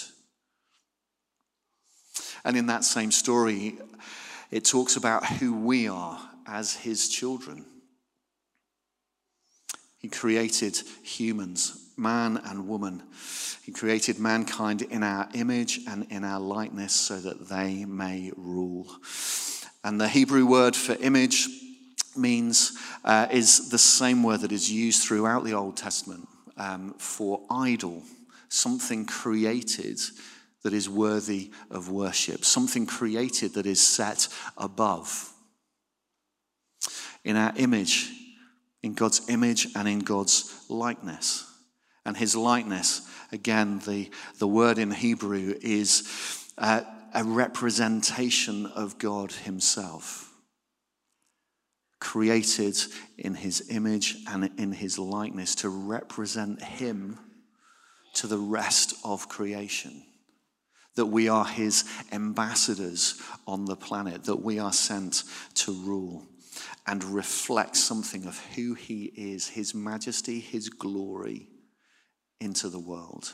And 2.45 2.57
in 2.57 2.67
that 2.67 2.85
same 2.85 3.13
story, 3.13 3.79
it 4.51 4.65
talks 4.65 4.97
about 4.97 5.25
who 5.25 5.55
we 5.55 5.89
are 5.89 6.21
as 6.47 6.75
his 6.75 7.09
children. 7.09 7.65
He 10.05 10.11
created 10.11 10.77
humans, 11.03 11.89
man 11.97 12.39
and 12.45 12.69
woman. 12.69 13.03
He 13.63 13.73
created 13.73 14.19
mankind 14.19 14.83
in 14.83 15.03
our 15.03 15.31
image 15.33 15.81
and 15.89 16.07
in 16.11 16.25
our 16.25 16.39
likeness 16.39 16.93
so 16.93 17.17
that 17.21 17.49
they 17.49 17.87
may 17.87 18.31
rule. 18.37 18.87
And 19.83 19.99
the 19.99 20.09
Hebrew 20.09 20.45
word 20.45 20.77
for 20.77 20.93
image 20.97 21.49
means 22.15 22.77
uh, 23.03 23.29
is 23.31 23.71
the 23.71 23.79
same 23.79 24.23
word 24.23 24.43
that 24.43 24.53
is 24.53 24.71
used 24.71 25.05
throughout 25.05 25.43
the 25.43 25.55
Old 25.55 25.79
Testament 25.79 26.29
um, 26.59 26.93
for 26.99 27.41
idol, 27.49 28.03
something 28.51 29.07
created 29.07 29.99
that 30.65 30.75
is 30.75 30.87
worthy 30.87 31.51
of 31.71 31.91
worship, 31.91 32.45
something 32.45 32.85
created 32.85 33.55
that 33.55 33.65
is 33.65 33.81
set 33.81 34.29
above. 34.59 35.33
In 37.25 37.37
our 37.37 37.55
image, 37.57 38.11
in 38.85 38.93
God's 38.93 39.23
image 39.31 39.69
and 39.75 39.89
in 39.89 40.01
God's 40.01 40.63
likeness. 40.69 41.51
And 42.05 42.15
his 42.15 42.37
likeness, 42.37 43.01
again, 43.33 43.79
the, 43.87 44.11
the 44.39 44.47
word 44.47 44.77
in 44.77 44.91
Hebrew 44.91 45.55
is 45.63 46.07
uh, 46.59 46.83
a 47.15 47.25
representation 47.25 48.67
of 48.67 48.99
God 48.99 49.33
himself. 49.33 50.31
Created 51.99 52.77
in 53.17 53.35
his 53.35 53.71
image 53.71 54.17
and 54.29 54.51
in 54.59 54.73
his 54.73 54.99
likeness 54.99 55.55
to 55.57 55.71
represent 55.71 56.63
him 56.63 57.19
to 58.17 58.27
the 58.27 58.39
rest 58.39 58.93
of 59.03 59.31
creation 59.31 60.03
that 60.97 61.07
we 61.07 61.29
are 61.29 61.47
his 61.47 61.85
ambassadors 62.13 63.21
on 63.49 63.65
the 63.65 63.75
planet, 63.75 64.25
that 64.25 64.43
we 64.43 64.61
are 64.61 64.73
sent 64.73 65.25
to 65.55 65.73
rule 65.73 66.25
and 66.87 67.03
reflect 67.05 67.77
something 67.77 68.27
of 68.27 68.39
who 68.55 68.75
he 68.75 69.05
is, 69.17 69.49
his 69.49 69.75
majesty, 69.75 70.41
his 70.41 70.69
glory 70.69 71.49
into 72.41 72.69
the 72.69 72.79
world. 72.79 73.33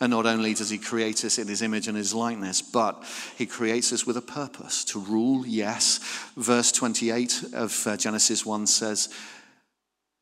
And 0.00 0.10
not 0.10 0.26
only 0.26 0.54
does 0.54 0.70
he 0.70 0.78
create 0.78 1.24
us 1.24 1.38
in 1.38 1.48
his 1.48 1.62
image 1.62 1.88
and 1.88 1.96
his 1.96 2.14
likeness, 2.14 2.62
but 2.62 3.04
he 3.36 3.46
creates 3.46 3.92
us 3.92 4.06
with 4.06 4.16
a 4.16 4.22
purpose 4.22 4.84
to 4.86 4.98
rule, 4.98 5.46
yes. 5.46 6.00
Verse 6.36 6.72
28 6.72 7.44
of 7.54 7.86
uh, 7.86 7.96
Genesis 7.96 8.44
1 8.46 8.66
says 8.66 9.08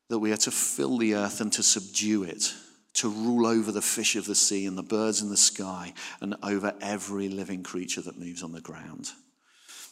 that 0.09 0.19
we 0.19 0.31
are 0.31 0.37
to 0.37 0.51
fill 0.51 0.97
the 0.97 1.15
earth 1.15 1.41
and 1.41 1.51
to 1.53 1.63
subdue 1.63 2.23
it, 2.23 2.53
to 2.95 3.09
rule 3.09 3.47
over 3.47 3.71
the 3.71 3.81
fish 3.81 4.15
of 4.15 4.25
the 4.25 4.35
sea 4.35 4.65
and 4.65 4.77
the 4.77 4.83
birds 4.83 5.21
in 5.21 5.29
the 5.29 5.37
sky, 5.37 5.93
and 6.21 6.35
over 6.43 6.73
every 6.81 7.29
living 7.29 7.63
creature 7.63 8.01
that 8.01 8.19
moves 8.19 8.43
on 8.43 8.51
the 8.51 8.61
ground. 8.61 9.11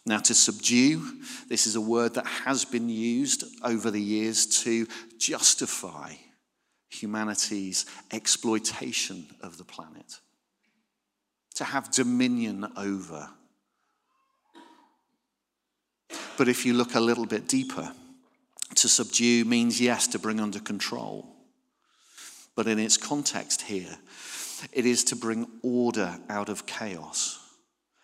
Now, 0.05 0.17
to 0.19 0.33
subdue, 0.33 1.21
this 1.47 1.67
is 1.67 1.75
a 1.75 1.81
word 1.81 2.15
that 2.15 2.25
has 2.25 2.65
been 2.65 2.89
used 2.89 3.43
over 3.63 3.91
the 3.91 4.01
years 4.01 4.47
to 4.63 4.87
justify 5.19 6.15
humanity's 6.89 7.85
exploitation 8.11 9.27
of 9.41 9.57
the 9.57 9.63
planet, 9.63 10.19
to 11.55 11.63
have 11.63 11.91
dominion 11.91 12.67
over. 12.75 13.29
But 16.37 16.47
if 16.47 16.65
you 16.65 16.73
look 16.73 16.95
a 16.95 16.99
little 16.99 17.27
bit 17.27 17.47
deeper, 17.47 17.93
to 18.75 18.89
subdue 18.89 19.45
means, 19.45 19.79
yes, 19.79 20.07
to 20.07 20.19
bring 20.19 20.39
under 20.39 20.59
control. 20.59 21.35
But 22.55 22.67
in 22.67 22.79
its 22.79 22.97
context 22.97 23.61
here, 23.61 23.97
it 24.71 24.85
is 24.85 25.03
to 25.05 25.15
bring 25.15 25.47
order 25.61 26.17
out 26.29 26.49
of 26.49 26.65
chaos 26.65 27.40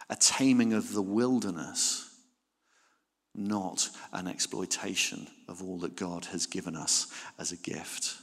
a 0.10 0.16
taming 0.16 0.74
of 0.74 0.94
the 0.94 1.02
wilderness, 1.02 2.10
not 3.36 3.90
an 4.14 4.28
exploitation 4.28 5.28
of 5.48 5.62
all 5.62 5.80
that 5.80 5.96
God 5.96 6.26
has 6.26 6.46
given 6.46 6.76
us 6.76 7.08
as 7.38 7.52
a 7.52 7.58
gift. 7.58 8.16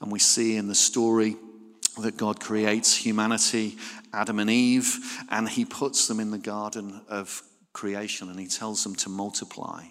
And 0.00 0.10
we 0.10 0.18
see 0.18 0.56
in 0.56 0.68
the 0.68 0.74
story 0.74 1.36
that 1.98 2.16
God 2.16 2.40
creates 2.40 2.96
humanity, 2.96 3.76
Adam 4.12 4.38
and 4.38 4.50
Eve, 4.50 4.98
and 5.30 5.48
he 5.48 5.64
puts 5.64 6.06
them 6.06 6.20
in 6.20 6.30
the 6.30 6.38
garden 6.38 7.00
of 7.08 7.42
creation 7.72 8.28
and 8.28 8.38
he 8.38 8.46
tells 8.46 8.84
them 8.84 8.94
to 8.96 9.08
multiply. 9.08 9.84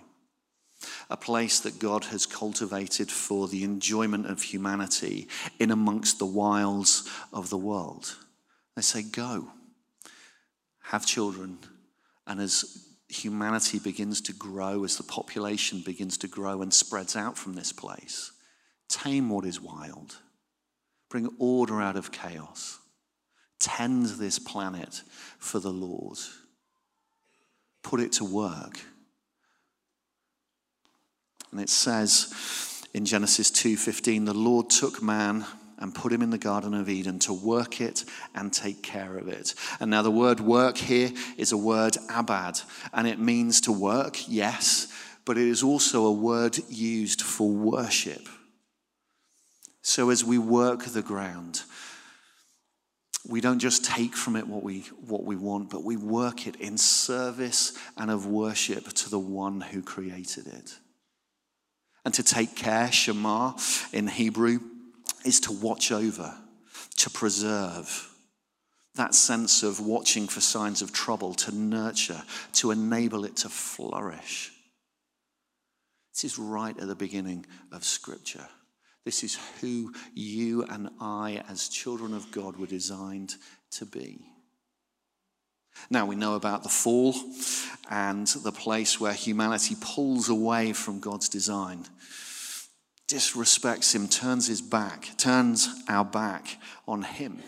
A 1.09 1.17
place 1.17 1.59
that 1.61 1.79
God 1.79 2.05
has 2.05 2.25
cultivated 2.25 3.11
for 3.11 3.47
the 3.47 3.63
enjoyment 3.63 4.27
of 4.27 4.41
humanity 4.41 5.27
in 5.59 5.71
amongst 5.71 6.19
the 6.19 6.25
wilds 6.25 7.09
of 7.33 7.49
the 7.49 7.57
world. 7.57 8.15
They 8.77 8.83
say, 8.83 9.01
Go, 9.01 9.47
have 10.83 11.03
children. 11.03 11.57
And 12.27 12.39
as 12.39 12.85
humanity 13.09 13.79
begins 13.79 14.21
to 14.21 14.33
grow, 14.33 14.83
as 14.83 14.97
the 14.97 15.03
population 15.03 15.81
begins 15.83 16.15
to 16.19 16.27
grow 16.27 16.61
and 16.61 16.71
spreads 16.71 17.15
out 17.15 17.39
from 17.39 17.53
this 17.53 17.73
place, 17.73 18.31
tame 18.87 19.31
what 19.31 19.45
is 19.45 19.59
wild, 19.59 20.17
bring 21.09 21.27
order 21.39 21.81
out 21.81 21.97
of 21.97 22.11
chaos, 22.11 22.77
tend 23.59 24.05
this 24.05 24.37
planet 24.37 25.01
for 25.39 25.57
the 25.57 25.73
Lord, 25.73 26.19
put 27.81 27.99
it 27.99 28.11
to 28.11 28.25
work. 28.25 28.79
And 31.51 31.59
it 31.59 31.69
says 31.69 32.83
in 32.93 33.05
Genesis 33.05 33.49
2:15 33.49 34.25
the 34.25 34.35
Lord 34.35 34.69
took 34.69 35.01
man 35.01 35.47
and 35.79 35.93
put 35.93 36.11
him 36.11 36.21
in 36.21 36.29
the 36.29 36.37
Garden 36.37 36.73
of 36.73 36.89
Eden 36.89 37.19
to 37.19 37.33
work 37.33 37.81
it 37.81 38.03
and 38.33 38.51
take 38.51 38.81
care 38.81 39.17
of 39.17 39.27
it. 39.27 39.53
And 39.79 39.91
now, 39.91 40.01
the 40.01 40.11
word 40.11 40.39
work 40.39 40.77
here 40.77 41.11
is 41.37 41.51
a 41.51 41.57
word 41.57 41.97
abad, 42.09 42.59
and 42.93 43.07
it 43.07 43.19
means 43.19 43.61
to 43.61 43.71
work, 43.71 44.27
yes, 44.27 44.87
but 45.25 45.37
it 45.37 45.47
is 45.47 45.63
also 45.63 46.05
a 46.05 46.11
word 46.11 46.57
used 46.69 47.21
for 47.21 47.49
worship. 47.49 48.27
So, 49.81 50.09
as 50.09 50.23
we 50.23 50.37
work 50.37 50.85
the 50.85 51.01
ground, 51.01 51.61
we 53.27 53.41
don't 53.41 53.59
just 53.59 53.83
take 53.83 54.15
from 54.15 54.35
it 54.35 54.47
what 54.47 54.63
we, 54.63 54.81
what 55.05 55.25
we 55.25 55.35
want, 55.35 55.69
but 55.69 55.83
we 55.83 55.97
work 55.97 56.47
it 56.47 56.55
in 56.57 56.77
service 56.77 57.77
and 57.97 58.09
of 58.09 58.25
worship 58.25 58.85
to 58.93 59.09
the 59.09 59.19
one 59.19 59.59
who 59.59 59.81
created 59.81 60.47
it. 60.47 60.77
And 62.05 62.13
to 62.13 62.23
take 62.23 62.55
care, 62.55 62.87
shamar 62.87 63.59
in 63.93 64.07
Hebrew, 64.07 64.59
is 65.27 65.41
to 65.41 65.51
watch 65.51 65.91
over, 65.91 66.33
to 66.95 67.09
preserve. 67.09 68.09
That 68.95 69.13
sense 69.13 69.61
of 69.61 69.79
watching 69.79 70.27
for 70.27 70.41
signs 70.41 70.81
of 70.81 70.91
trouble, 70.91 71.33
to 71.35 71.53
nurture, 71.53 72.23
to 72.53 72.71
enable 72.71 73.25
it 73.25 73.35
to 73.37 73.49
flourish. 73.49 74.51
This 76.13 76.23
is 76.23 76.39
right 76.39 76.77
at 76.79 76.87
the 76.87 76.95
beginning 76.95 77.45
of 77.71 77.83
Scripture. 77.83 78.47
This 79.05 79.23
is 79.23 79.37
who 79.61 79.93
you 80.15 80.63
and 80.63 80.89
I, 80.99 81.43
as 81.47 81.69
children 81.69 82.13
of 82.13 82.31
God, 82.31 82.57
were 82.57 82.65
designed 82.65 83.35
to 83.71 83.85
be. 83.85 84.25
Now 85.91 86.07
we 86.07 86.15
know 86.15 86.33
about 86.33 86.63
the 86.63 86.69
fall 86.69 87.13
and 87.89 88.25
the 88.27 88.51
place 88.51 88.99
where 88.99 89.13
humanity 89.13 89.75
pulls 89.79 90.27
away 90.27 90.73
from 90.73 90.99
God's 90.99 91.29
design 91.29 91.85
disrespects 93.07 93.95
him, 93.95 94.07
turns 94.07 94.47
his 94.47 94.61
back, 94.61 95.09
turns 95.17 95.69
our 95.87 96.05
back 96.05 96.59
on 96.87 97.03
him. 97.03 97.39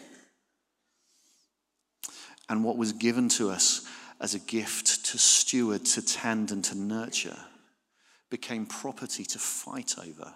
And 2.47 2.63
what 2.63 2.77
was 2.77 2.93
given 2.93 3.29
to 3.29 3.49
us 3.49 3.85
as 4.19 4.33
a 4.33 4.39
gift 4.39 5.05
to 5.05 5.17
steward, 5.17 5.85
to 5.85 6.01
tend, 6.01 6.51
and 6.51 6.63
to 6.65 6.77
nurture 6.77 7.37
became 8.29 8.65
property 8.65 9.23
to 9.25 9.39
fight 9.39 9.95
over, 9.99 10.33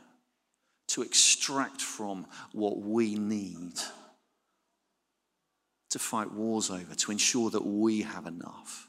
to 0.89 1.01
extract 1.01 1.81
from 1.81 2.25
what 2.51 2.79
we 2.79 3.15
need, 3.15 3.73
to 5.89 5.99
fight 5.99 6.31
wars 6.31 6.69
over, 6.69 6.95
to 6.95 7.11
ensure 7.11 7.49
that 7.49 7.65
we 7.65 8.01
have 8.01 8.25
enough. 8.25 8.87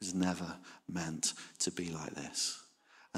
It 0.00 0.06
was 0.06 0.14
never 0.14 0.56
meant 0.88 1.34
to 1.60 1.70
be 1.70 1.90
like 1.90 2.14
this. 2.14 2.60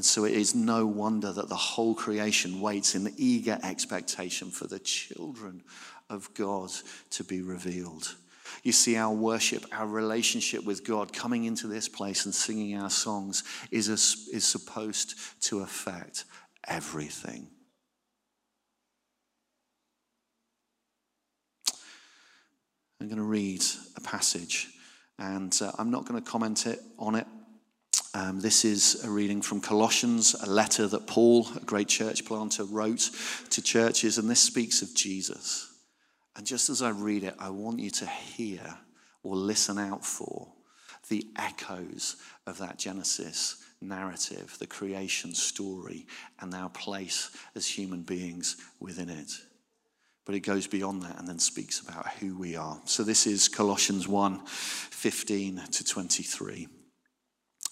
And 0.00 0.04
so 0.06 0.24
it 0.24 0.32
is 0.32 0.54
no 0.54 0.86
wonder 0.86 1.30
that 1.30 1.50
the 1.50 1.54
whole 1.54 1.94
creation 1.94 2.62
waits 2.62 2.94
in 2.94 3.12
eager 3.18 3.58
expectation 3.62 4.50
for 4.50 4.66
the 4.66 4.78
children 4.78 5.62
of 6.08 6.32
God 6.32 6.70
to 7.10 7.22
be 7.22 7.42
revealed. 7.42 8.16
You 8.62 8.72
see, 8.72 8.96
our 8.96 9.12
worship, 9.12 9.66
our 9.72 9.86
relationship 9.86 10.64
with 10.64 10.86
God, 10.86 11.12
coming 11.12 11.44
into 11.44 11.66
this 11.66 11.86
place 11.86 12.24
and 12.24 12.34
singing 12.34 12.78
our 12.78 12.88
songs 12.88 13.44
is, 13.70 13.90
a, 13.90 14.34
is 14.34 14.46
supposed 14.46 15.16
to 15.42 15.60
affect 15.60 16.24
everything. 16.66 17.46
I'm 23.02 23.08
going 23.08 23.18
to 23.18 23.22
read 23.22 23.62
a 23.98 24.00
passage, 24.00 24.68
and 25.18 25.54
uh, 25.60 25.72
I'm 25.78 25.90
not 25.90 26.06
going 26.06 26.22
to 26.22 26.26
comment 26.26 26.66
it, 26.66 26.80
on 26.98 27.16
it 27.16 27.26
um, 28.12 28.40
this 28.40 28.64
is 28.64 29.04
a 29.04 29.10
reading 29.10 29.40
from 29.40 29.60
Colossians, 29.60 30.34
a 30.34 30.50
letter 30.50 30.88
that 30.88 31.06
Paul, 31.06 31.46
a 31.56 31.60
great 31.60 31.88
church 31.88 32.24
planter, 32.24 32.64
wrote 32.64 33.10
to 33.50 33.62
churches, 33.62 34.18
and 34.18 34.28
this 34.28 34.40
speaks 34.40 34.82
of 34.82 34.94
Jesus. 34.94 35.72
And 36.34 36.44
just 36.44 36.70
as 36.70 36.82
I 36.82 36.90
read 36.90 37.22
it, 37.22 37.34
I 37.38 37.50
want 37.50 37.78
you 37.78 37.90
to 37.90 38.06
hear 38.06 38.78
or 39.22 39.36
listen 39.36 39.78
out 39.78 40.04
for 40.04 40.52
the 41.08 41.26
echoes 41.36 42.16
of 42.46 42.58
that 42.58 42.78
Genesis 42.78 43.62
narrative, 43.80 44.56
the 44.58 44.66
creation 44.66 45.34
story, 45.34 46.06
and 46.40 46.52
our 46.54 46.70
place 46.70 47.30
as 47.54 47.66
human 47.66 48.02
beings 48.02 48.56
within 48.80 49.08
it. 49.08 49.30
But 50.24 50.34
it 50.34 50.40
goes 50.40 50.66
beyond 50.66 51.02
that 51.02 51.18
and 51.18 51.28
then 51.28 51.38
speaks 51.38 51.80
about 51.80 52.08
who 52.14 52.36
we 52.36 52.56
are. 52.56 52.80
So 52.84 53.02
this 53.02 53.26
is 53.26 53.48
Colossians 53.48 54.06
1 54.08 54.40
15 54.46 55.62
to 55.72 55.84
23. 55.84 56.68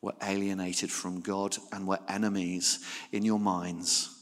were 0.00 0.14
alienated 0.22 0.90
from 0.90 1.20
God 1.20 1.56
and 1.72 1.86
were 1.86 1.98
enemies 2.08 2.78
in 3.12 3.24
your 3.24 3.40
minds, 3.40 4.14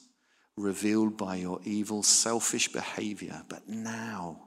revealed 0.57 1.17
by 1.17 1.37
your 1.37 1.61
evil, 1.65 2.03
selfish 2.03 2.73
behavior. 2.73 3.43
But 3.49 3.69
now 3.69 4.43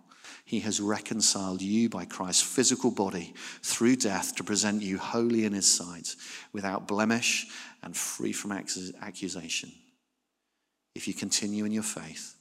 he 0.45 0.61
has 0.61 0.81
reconciled 0.81 1.61
you 1.61 1.89
by 1.89 2.05
Christ's 2.05 2.41
physical 2.41 2.89
body 2.89 3.35
through 3.61 3.97
death 3.97 4.35
to 4.37 4.43
present 4.43 4.81
you 4.81 4.97
holy 4.97 5.45
in 5.45 5.53
his 5.53 5.71
sight, 5.71 6.15
without 6.51 6.87
blemish 6.87 7.45
and 7.83 7.95
free 7.95 8.33
from 8.33 8.51
accusation. 8.51 9.71
If 10.95 11.07
you 11.07 11.13
continue 11.13 11.65
in 11.65 11.71
your 11.71 11.83
faith, 11.83 12.35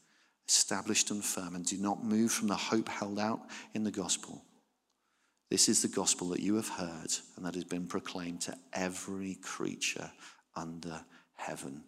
established 0.48 1.10
and 1.10 1.22
firm, 1.22 1.54
and 1.54 1.66
do 1.66 1.76
not 1.76 2.02
move 2.02 2.32
from 2.32 2.48
the 2.48 2.56
hope 2.56 2.88
held 2.88 3.18
out 3.18 3.40
in 3.74 3.84
the 3.84 3.90
gospel. 3.90 4.42
This 5.50 5.68
is 5.68 5.80
the 5.80 5.88
gospel 5.88 6.28
that 6.30 6.40
you 6.40 6.56
have 6.56 6.68
heard 6.68 7.10
and 7.36 7.46
that 7.46 7.54
has 7.54 7.64
been 7.64 7.86
proclaimed 7.86 8.42
to 8.42 8.56
every 8.72 9.36
creature 9.36 10.10
under 10.54 11.04
heaven, 11.36 11.84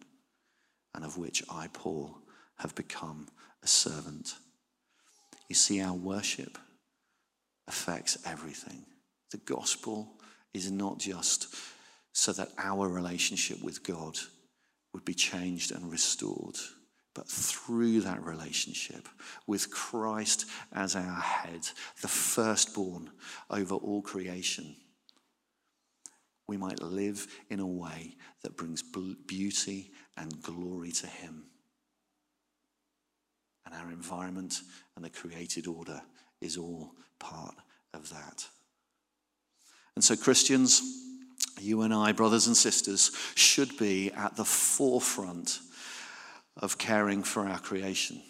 and 0.95 1.05
of 1.05 1.17
which 1.17 1.43
I, 1.49 1.67
Paul, 1.71 2.17
have 2.57 2.73
become 2.73 3.27
a 3.61 3.67
servant. 3.67 4.35
You 5.47 5.55
see, 5.55 5.81
our 5.81 5.93
worship 5.93 6.57
affects 7.67 8.17
everything. 8.25 8.85
The 9.31 9.37
gospel 9.37 10.13
is 10.53 10.71
not 10.71 10.97
just 10.97 11.53
so 12.13 12.33
that 12.33 12.51
our 12.57 12.89
relationship 12.89 13.61
with 13.61 13.83
God 13.83 14.17
would 14.93 15.05
be 15.05 15.13
changed 15.13 15.71
and 15.71 15.91
restored 15.91 16.57
but 17.13 17.27
through 17.27 18.01
that 18.01 18.23
relationship 18.23 19.07
with 19.45 19.69
Christ 19.69 20.45
as 20.71 20.95
our 20.95 21.19
head, 21.19 21.67
the 22.01 22.07
firstborn 22.07 23.11
over 23.49 23.75
all 23.75 24.01
creation, 24.01 24.75
we 26.47 26.57
might 26.57 26.81
live 26.81 27.27
in 27.49 27.59
a 27.59 27.67
way 27.67 28.15
that 28.43 28.57
brings 28.57 28.81
beauty 28.81 29.91
and 30.17 30.41
glory 30.41 30.91
to 30.91 31.07
Him. 31.07 31.43
And 33.65 33.75
our 33.75 33.91
environment 33.91 34.61
and 34.95 35.05
the 35.05 35.09
created 35.09 35.67
order 35.67 36.01
is 36.41 36.57
all 36.57 36.91
part 37.19 37.55
of 37.93 38.09
that. 38.09 38.45
And 39.95 40.03
so, 40.03 40.15
Christians, 40.15 40.81
you 41.59 41.81
and 41.81 41.93
I, 41.93 42.11
brothers 42.11 42.47
and 42.47 42.57
sisters, 42.57 43.11
should 43.35 43.77
be 43.77 44.11
at 44.11 44.35
the 44.35 44.45
forefront 44.45 45.59
of 46.57 46.77
caring 46.77 47.23
for 47.23 47.47
our 47.47 47.59
creation. 47.59 48.21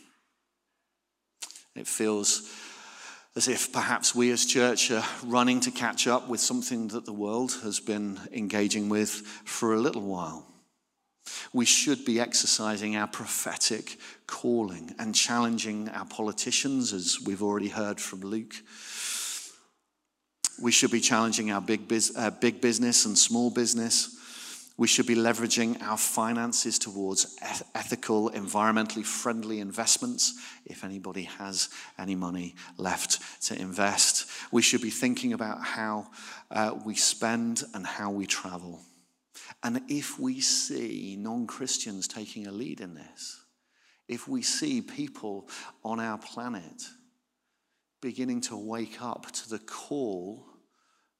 It 1.76 1.88
feels 1.88 2.50
as 3.36 3.48
if 3.48 3.72
perhaps 3.72 4.14
we 4.14 4.30
as 4.32 4.46
church 4.46 4.92
are 4.92 5.06
running 5.26 5.62
to 5.62 5.72
catch 5.72 6.06
up 6.06 6.28
with 6.28 6.42
something 6.42 6.90
that 6.90 7.06
the 7.06 7.14
world 7.14 7.58
has 7.64 7.80
been 7.80 8.20
engaging 8.34 8.90
with 8.90 9.12
for 9.46 9.74
a 9.74 9.80
little 9.80 10.02
while. 10.02 10.46
We 11.54 11.66
should 11.66 12.04
be 12.04 12.20
exercising 12.20 12.96
our 12.96 13.08
prophetic 13.08 13.98
calling 14.28 14.94
and 15.00 15.16
challenging 15.16 15.88
our 15.90 16.06
politicians, 16.06 16.94
as 16.94 17.20
we've 17.26 17.44
already 17.44 17.70
heard 17.70 18.00
from 18.02 18.22
Luke. 18.22 18.54
We 20.62 20.72
should 20.72 20.92
be 20.92 21.00
challenging 21.00 21.52
our 21.52 21.62
big, 21.62 21.88
biz- 21.88 22.14
uh, 22.16 22.32
big 22.32 22.60
business 22.60 23.06
and 23.06 23.18
small 23.18 23.50
business. 23.50 24.18
We 24.82 24.88
should 24.88 25.06
be 25.06 25.14
leveraging 25.14 25.80
our 25.84 25.96
finances 25.96 26.80
towards 26.80 27.38
ethical, 27.76 28.32
environmentally 28.32 29.06
friendly 29.06 29.60
investments, 29.60 30.34
if 30.66 30.84
anybody 30.84 31.26
has 31.38 31.70
any 32.00 32.16
money 32.16 32.56
left 32.78 33.44
to 33.44 33.62
invest. 33.62 34.26
We 34.52 34.64
should 34.64 34.82
be 34.82 34.90
thinking 34.90 35.34
about 35.34 35.64
how 35.64 36.08
uh, 36.50 36.74
we 36.84 36.96
spend 36.96 37.62
and 37.76 37.86
how 37.86 38.10
we 38.10 38.26
travel. 38.26 38.80
And 39.62 39.82
if 39.88 40.18
we 40.18 40.42
see 40.42 41.16
non 41.16 41.46
Christians 41.46 42.08
taking 42.08 42.48
a 42.48 42.52
lead 42.52 42.82
in 42.82 42.96
this, 42.96 43.40
if 44.08 44.28
we 44.28 44.42
see 44.42 44.82
people 44.82 45.48
on 45.84 46.00
our 46.00 46.18
planet 46.18 46.82
beginning 48.02 48.42
to 48.42 48.58
wake 48.58 49.00
up 49.00 49.32
to 49.34 49.48
the 49.48 49.60
call 49.60 50.44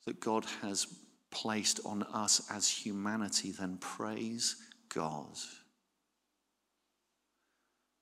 that 0.08 0.20
God 0.20 0.46
has 0.64 0.88
placed 1.32 1.80
on 1.86 2.04
us 2.04 2.42
as 2.52 2.68
humanity, 2.70 3.52
then 3.52 3.78
praise 3.78 4.56
God. 4.94 5.38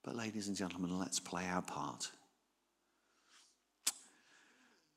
But, 0.04 0.16
ladies 0.16 0.48
and 0.48 0.58
gentlemen, 0.58 0.98
let's 0.98 1.20
play 1.20 1.46
our 1.46 1.62
part. 1.62 2.10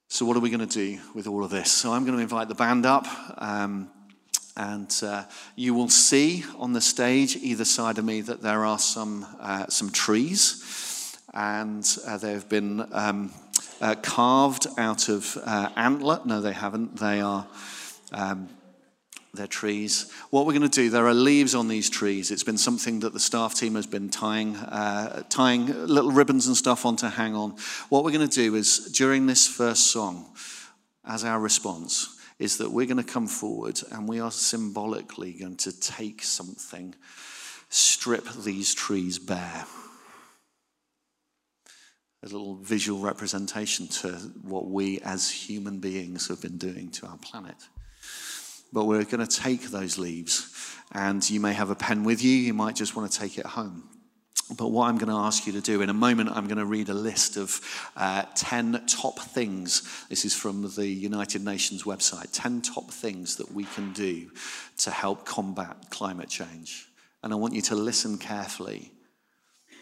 So, 0.09 0.27
what 0.27 0.37
are 0.37 0.41
we 0.41 0.51
going 0.51 0.67
to 0.67 0.75
do 0.75 0.99
with 1.15 1.27
all 1.27 1.45
of 1.45 1.51
this? 1.51 1.71
So, 1.71 1.93
I'm 1.93 2.05
going 2.05 2.17
to 2.17 2.23
invite 2.23 2.49
the 2.49 2.55
band 2.55 2.87
up. 2.87 3.07
Um, 3.41 3.91
and 4.57 4.95
uh, 5.03 5.25
you 5.57 5.73
will 5.75 5.89
see 5.89 6.45
on 6.59 6.73
the 6.73 6.81
stage 6.81 7.37
either 7.37 7.65
side 7.65 7.99
of 7.99 8.05
me 8.05 8.21
that 8.21 8.43
there 8.43 8.65
are 8.67 8.79
some, 8.79 9.27
uh, 9.41 9.67
some 9.69 9.91
trees, 9.91 11.17
and 11.33 11.87
uh, 12.07 12.19
they've 12.19 12.47
been 12.49 12.87
um, 12.93 13.33
uh, 13.81 13.95
carved 14.03 14.67
out 14.77 15.09
of 15.09 15.39
uh, 15.45 15.71
antler. 15.77 16.21
No, 16.27 16.41
they 16.41 16.53
haven't. 16.53 16.99
They 16.99 17.21
are 17.21 17.47
um, 18.13 18.49
trees. 19.49 20.13
What 20.31 20.47
we're 20.47 20.53
going 20.53 20.69
to 20.69 20.83
do, 20.83 20.91
there 20.91 21.07
are 21.07 21.15
leaves 21.15 21.55
on 21.55 21.69
these 21.69 21.89
trees. 21.89 22.31
It's 22.31 22.45
been 22.45 22.59
something 22.59 23.01
that 23.01 23.13
the 23.13 23.21
staff 23.21 23.55
team 23.55 23.75
has 23.77 23.87
been 23.87 24.11
tying, 24.11 24.57
uh, 24.57 25.23
tying 25.29 25.67
little 25.87 26.13
ribbons 26.13 26.47
and 26.47 26.57
stuff 26.57 26.85
on 26.85 26.97
to 26.97 27.09
hang 27.09 27.35
on. 27.35 27.57
What 27.89 28.05
we're 28.05 28.13
going 28.13 28.29
to 28.29 28.35
do 28.35 28.55
is, 28.55 28.93
during 28.93 29.27
this 29.27 29.49
first 29.49 29.91
song, 29.91 30.27
as 31.05 31.25
our 31.25 31.41
response, 31.41 32.19
is 32.39 32.59
that 32.59 32.71
we're 32.71 32.87
going 32.87 33.05
to 33.05 33.13
come 33.13 33.27
forward 33.27 33.81
and 33.91 34.09
we 34.09 34.21
are 34.21 34.31
symbolically 34.31 35.33
going 35.33 35.57
to 35.57 35.81
take 35.81 36.23
something, 36.23 36.95
strip 37.69 38.29
these 38.45 38.75
trees 38.75 39.19
bare. 39.19 39.65
A 42.25 42.27
little 42.27 42.57
visual 42.57 43.01
representation 43.01 43.89
to 43.89 44.09
what 44.43 44.67
we 44.67 45.01
as 45.01 45.31
human 45.31 45.79
beings 45.79 46.29
have 46.29 46.41
been 46.41 46.59
doing 46.59 46.91
to 46.91 47.07
our 47.07 47.17
planet. 47.17 47.57
But 48.73 48.85
we're 48.85 49.05
going 49.05 49.27
to 49.27 49.41
take 49.41 49.65
those 49.71 49.99
leaves, 49.99 50.77
and 50.93 51.29
you 51.29 51.41
may 51.41 51.53
have 51.53 51.71
a 51.71 51.75
pen 51.75 52.05
with 52.05 52.23
you, 52.23 52.33
you 52.33 52.55
might 52.55 52.77
just 52.77 52.97
want 52.97 53.11
to 53.11 53.19
take 53.19 53.39
it 53.39 53.47
home. 53.47 53.89
But 54.57 54.69
what 54.69 54.89
I'm 54.89 54.99
going 54.99 55.11
to 55.11 55.17
ask 55.19 55.47
you 55.47 55.53
to 55.53 55.61
do 55.61 55.83
in 55.83 55.89
a 55.89 55.95
moment, 55.95 56.31
I'm 56.31 56.47
going 56.47 56.59
to 56.59 56.67
read 56.67 56.89
a 56.89 56.95
list 56.95 57.37
of 57.37 57.61
uh, 57.97 58.25
10 58.35 58.85
top 58.87 59.19
things. 59.19 60.07
This 60.09 60.25
is 60.25 60.35
from 60.35 60.71
the 60.75 60.87
United 60.87 61.45
Nations 61.45 61.85
website 61.85 62.29
10 62.33 62.63
top 62.63 62.91
things 62.91 63.37
that 63.37 63.53
we 63.53 63.65
can 63.65 63.93
do 63.93 64.31
to 64.79 64.91
help 64.91 65.25
combat 65.25 65.77
climate 65.91 66.29
change. 66.29 66.89
And 67.23 67.33
I 67.33 67.37
want 67.37 67.55
you 67.55 67.63
to 67.63 67.75
listen 67.75 68.19
carefully. 68.19 68.91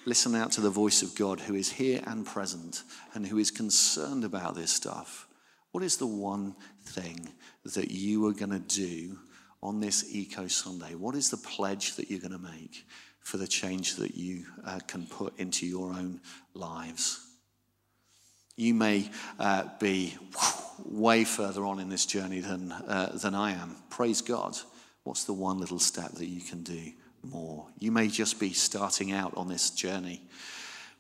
Listen 0.05 0.35
out 0.35 0.53
to 0.53 0.61
the 0.61 0.71
voice 0.71 1.03
of 1.03 1.15
God 1.17 1.41
who 1.41 1.55
is 1.55 1.73
here 1.73 2.03
and 2.07 2.27
present 2.27 2.83
and 3.15 3.27
who 3.27 3.39
is 3.39 3.51
concerned 3.51 4.25
about 4.25 4.55
this 4.55 4.71
stuff. 4.71 5.27
What 5.73 5.85
is 5.85 5.97
the 5.97 6.07
one 6.07 6.57
thing 6.85 7.29
that 7.65 7.91
you 7.91 8.27
are 8.27 8.33
going 8.33 8.51
to 8.51 8.59
do 8.59 9.19
on 9.63 9.81
this 9.81 10.15
Eco 10.15 10.47
Sunday? 10.49 10.95
What 10.95 11.15
is 11.15 11.31
the 11.31 11.37
pledge 11.37 11.95
that 11.97 12.11
you're 12.11 12.21
going 12.21 12.33
to 12.33 12.39
make 12.39 12.87
for 13.21 13.37
the 13.37 13.47
change 13.47 13.97
that 13.97 14.17
you 14.17 14.47
uh, 14.65 14.81
can 14.87 15.07
put 15.07 15.39
into 15.39 15.67
your 15.67 15.93
own 15.93 16.21
lives? 16.55 17.27
You 18.57 18.75
may 18.75 19.11
uh, 19.39 19.65
be 19.79 20.17
way 20.85 21.25
further 21.25 21.65
on 21.65 21.79
in 21.79 21.89
this 21.89 22.05
journey 22.05 22.41
than, 22.41 22.73
uh, 22.73 23.17
than 23.23 23.35
I 23.35 23.53
am. 23.53 23.77
Praise 23.91 24.23
God. 24.23 24.57
What's 25.05 25.25
the 25.25 25.33
one 25.33 25.59
little 25.59 25.79
step 25.79 26.13
that 26.13 26.27
you 26.27 26.41
can 26.41 26.63
do 26.63 26.93
more? 27.23 27.67
You 27.79 27.93
may 27.93 28.09
just 28.09 28.41
be 28.41 28.53
starting 28.53 29.13
out 29.13 29.37
on 29.37 29.49
this 29.49 29.71
journey. 29.71 30.23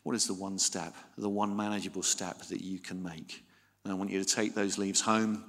What 0.05 0.15
is 0.15 0.27
the 0.27 0.35
one 0.35 0.59
step, 0.59 0.95
the 1.19 1.29
one 1.29 1.55
manageable 1.55 2.03
step 2.03 2.41
that 2.45 2.63
you 2.63 2.79
can 2.79 3.03
make? 3.03 3.45
And 3.85 3.93
I 3.93 3.97
want 3.97 4.11
you 4.11 4.23
to 4.23 4.35
take 4.35 4.55
those 4.55 4.79
leaves 4.79 5.01
home, 5.01 5.45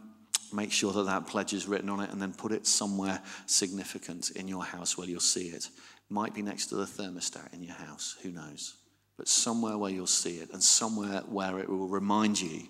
make 0.53 0.71
sure 0.71 0.93
that 0.93 1.03
that 1.03 1.27
pledge 1.27 1.53
is 1.53 1.67
written 1.67 1.89
on 1.89 1.99
it, 1.99 2.11
and 2.11 2.21
then 2.21 2.33
put 2.33 2.51
it 2.51 2.65
somewhere 2.65 3.21
significant 3.45 4.31
in 4.31 4.47
your 4.47 4.63
house 4.63 4.97
where 4.97 5.07
you'll 5.07 5.19
see 5.19 5.47
it. 5.47 5.69
Might 6.09 6.33
be 6.33 6.41
next 6.41 6.67
to 6.67 6.75
the 6.75 6.85
thermostat 6.85 7.53
in 7.53 7.63
your 7.63 7.75
house, 7.75 8.17
who 8.21 8.31
knows? 8.31 8.75
But 9.17 9.27
somewhere 9.27 9.77
where 9.77 9.91
you'll 9.91 10.07
see 10.07 10.37
it, 10.37 10.51
and 10.51 10.63
somewhere 10.63 11.21
where 11.27 11.59
it 11.59 11.69
will 11.69 11.87
remind 11.87 12.39
you 12.39 12.63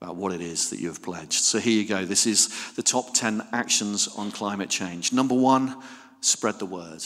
about 0.00 0.16
what 0.16 0.32
it 0.32 0.40
is 0.40 0.70
that 0.70 0.78
you 0.78 0.88
have 0.88 1.02
pledged. 1.02 1.32
So 1.32 1.58
here 1.58 1.80
you 1.80 1.86
go. 1.86 2.04
This 2.04 2.26
is 2.26 2.72
the 2.74 2.82
top 2.82 3.14
10 3.14 3.46
actions 3.52 4.08
on 4.16 4.30
climate 4.30 4.70
change. 4.70 5.12
Number 5.12 5.34
one, 5.34 5.76
spread 6.20 6.58
the 6.58 6.66
word. 6.66 7.02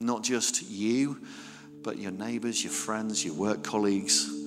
Not 0.00 0.24
just 0.24 0.62
you, 0.68 1.22
but 1.82 1.98
your 1.98 2.12
neighbors, 2.12 2.64
your 2.64 2.72
friends, 2.72 3.24
your 3.24 3.34
work 3.34 3.62
colleagues 3.62 4.45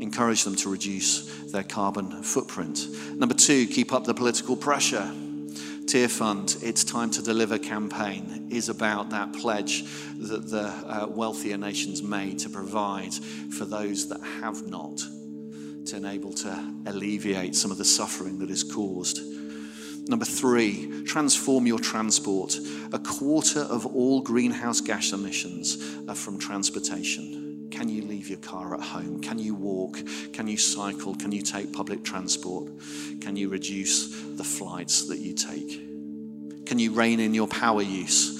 encourage 0.00 0.44
them 0.44 0.56
to 0.56 0.70
reduce 0.70 1.26
their 1.50 1.62
carbon 1.62 2.22
footprint. 2.22 2.86
Number 3.16 3.34
two, 3.34 3.66
keep 3.66 3.92
up 3.92 4.04
the 4.04 4.14
political 4.14 4.56
pressure. 4.56 5.10
Tearfund, 5.88 6.62
It's 6.62 6.84
Time 6.84 7.10
to 7.12 7.22
Deliver 7.22 7.58
campaign 7.58 8.48
is 8.50 8.68
about 8.68 9.08
that 9.10 9.32
pledge 9.32 9.84
that 10.18 10.50
the 10.50 10.68
uh, 10.68 11.06
wealthier 11.08 11.56
nations 11.56 12.02
made 12.02 12.38
to 12.40 12.50
provide 12.50 13.14
for 13.14 13.64
those 13.64 14.06
that 14.08 14.20
have 14.42 14.66
not, 14.66 14.98
to 15.86 15.96
enable 15.96 16.34
to 16.34 16.74
alleviate 16.84 17.56
some 17.56 17.70
of 17.70 17.78
the 17.78 17.86
suffering 17.86 18.38
that 18.40 18.50
is 18.50 18.62
caused. 18.62 19.20
Number 20.08 20.26
three, 20.26 21.04
transform 21.04 21.66
your 21.66 21.78
transport. 21.78 22.58
A 22.92 22.98
quarter 22.98 23.60
of 23.60 23.86
all 23.86 24.20
greenhouse 24.20 24.82
gas 24.82 25.12
emissions 25.12 25.78
are 26.06 26.14
from 26.14 26.38
transportation. 26.38 27.47
Can 27.70 27.88
you 27.88 28.02
leave 28.02 28.28
your 28.28 28.38
car 28.38 28.74
at 28.74 28.80
home? 28.80 29.20
Can 29.20 29.38
you 29.38 29.54
walk? 29.54 29.98
Can 30.32 30.48
you 30.48 30.56
cycle? 30.56 31.14
Can 31.14 31.32
you 31.32 31.42
take 31.42 31.72
public 31.72 32.04
transport? 32.04 32.70
Can 33.20 33.36
you 33.36 33.48
reduce 33.48 34.08
the 34.22 34.44
flights 34.44 35.06
that 35.08 35.18
you 35.18 35.34
take? 35.34 36.66
Can 36.66 36.78
you 36.78 36.92
rein 36.92 37.20
in 37.20 37.34
your 37.34 37.48
power 37.48 37.82
use? 37.82 38.36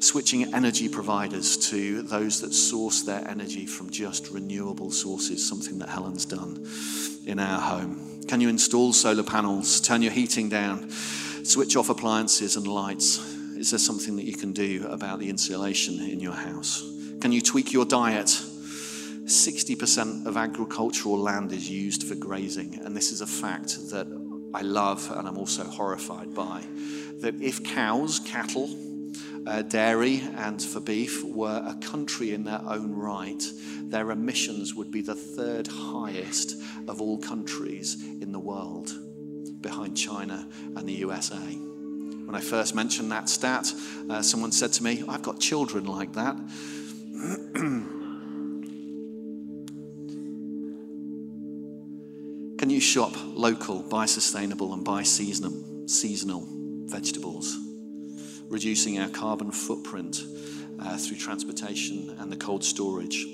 Switching 0.00 0.54
energy 0.54 0.88
providers 0.88 1.56
to 1.70 2.02
those 2.02 2.40
that 2.40 2.54
source 2.54 3.02
their 3.02 3.26
energy 3.28 3.66
from 3.66 3.90
just 3.90 4.30
renewable 4.30 4.90
sources, 4.90 5.46
something 5.46 5.78
that 5.78 5.88
Helen's 5.88 6.24
done 6.24 6.66
in 7.26 7.38
our 7.38 7.60
home. 7.60 8.20
Can 8.28 8.40
you 8.40 8.48
install 8.48 8.92
solar 8.92 9.22
panels, 9.22 9.80
turn 9.80 10.02
your 10.02 10.12
heating 10.12 10.48
down, 10.48 10.90
switch 10.90 11.76
off 11.76 11.88
appliances 11.88 12.56
and 12.56 12.66
lights? 12.66 13.18
Is 13.56 13.70
there 13.70 13.78
something 13.78 14.16
that 14.16 14.24
you 14.24 14.34
can 14.34 14.52
do 14.52 14.86
about 14.88 15.18
the 15.18 15.28
insulation 15.28 16.00
in 16.00 16.20
your 16.20 16.32
house? 16.32 16.84
Can 17.20 17.32
you 17.32 17.40
tweak 17.40 17.72
your 17.72 17.84
diet? 17.84 18.40
60% 19.28 20.24
of 20.24 20.38
agricultural 20.38 21.18
land 21.18 21.52
is 21.52 21.68
used 21.68 22.04
for 22.04 22.14
grazing, 22.14 22.80
and 22.82 22.96
this 22.96 23.12
is 23.12 23.20
a 23.20 23.26
fact 23.26 23.76
that 23.90 24.06
I 24.54 24.62
love 24.62 25.12
and 25.14 25.28
I'm 25.28 25.36
also 25.36 25.64
horrified 25.64 26.32
by. 26.32 26.64
That 27.20 27.34
if 27.38 27.62
cows, 27.62 28.20
cattle, 28.20 28.70
uh, 29.46 29.60
dairy, 29.62 30.22
and 30.36 30.62
for 30.62 30.80
beef 30.80 31.22
were 31.22 31.62
a 31.62 31.74
country 31.86 32.32
in 32.32 32.44
their 32.44 32.62
own 32.64 32.94
right, 32.94 33.42
their 33.82 34.10
emissions 34.12 34.74
would 34.74 34.90
be 34.90 35.02
the 35.02 35.14
third 35.14 35.66
highest 35.66 36.54
of 36.88 37.02
all 37.02 37.18
countries 37.18 38.02
in 38.02 38.32
the 38.32 38.40
world, 38.40 38.94
behind 39.60 39.94
China 39.94 40.48
and 40.74 40.88
the 40.88 40.94
USA. 40.94 41.36
When 41.36 42.34
I 42.34 42.40
first 42.40 42.74
mentioned 42.74 43.12
that 43.12 43.28
stat, 43.28 43.70
uh, 44.08 44.22
someone 44.22 44.52
said 44.52 44.72
to 44.74 44.82
me, 44.82 45.04
I've 45.06 45.22
got 45.22 45.38
children 45.38 45.84
like 45.84 46.14
that. 46.14 46.36
you 52.78 52.82
shop 52.82 53.12
local, 53.34 53.82
buy 53.82 54.06
sustainable, 54.06 54.72
and 54.72 54.84
buy 54.84 55.02
seasonal, 55.02 55.88
seasonal 55.88 56.46
vegetables? 56.86 57.58
Reducing 58.44 59.00
our 59.00 59.08
carbon 59.08 59.50
footprint 59.50 60.22
uh, 60.78 60.96
through 60.96 61.16
transportation 61.16 62.14
and 62.20 62.30
the 62.30 62.36
cold 62.36 62.62
storage 62.62 63.26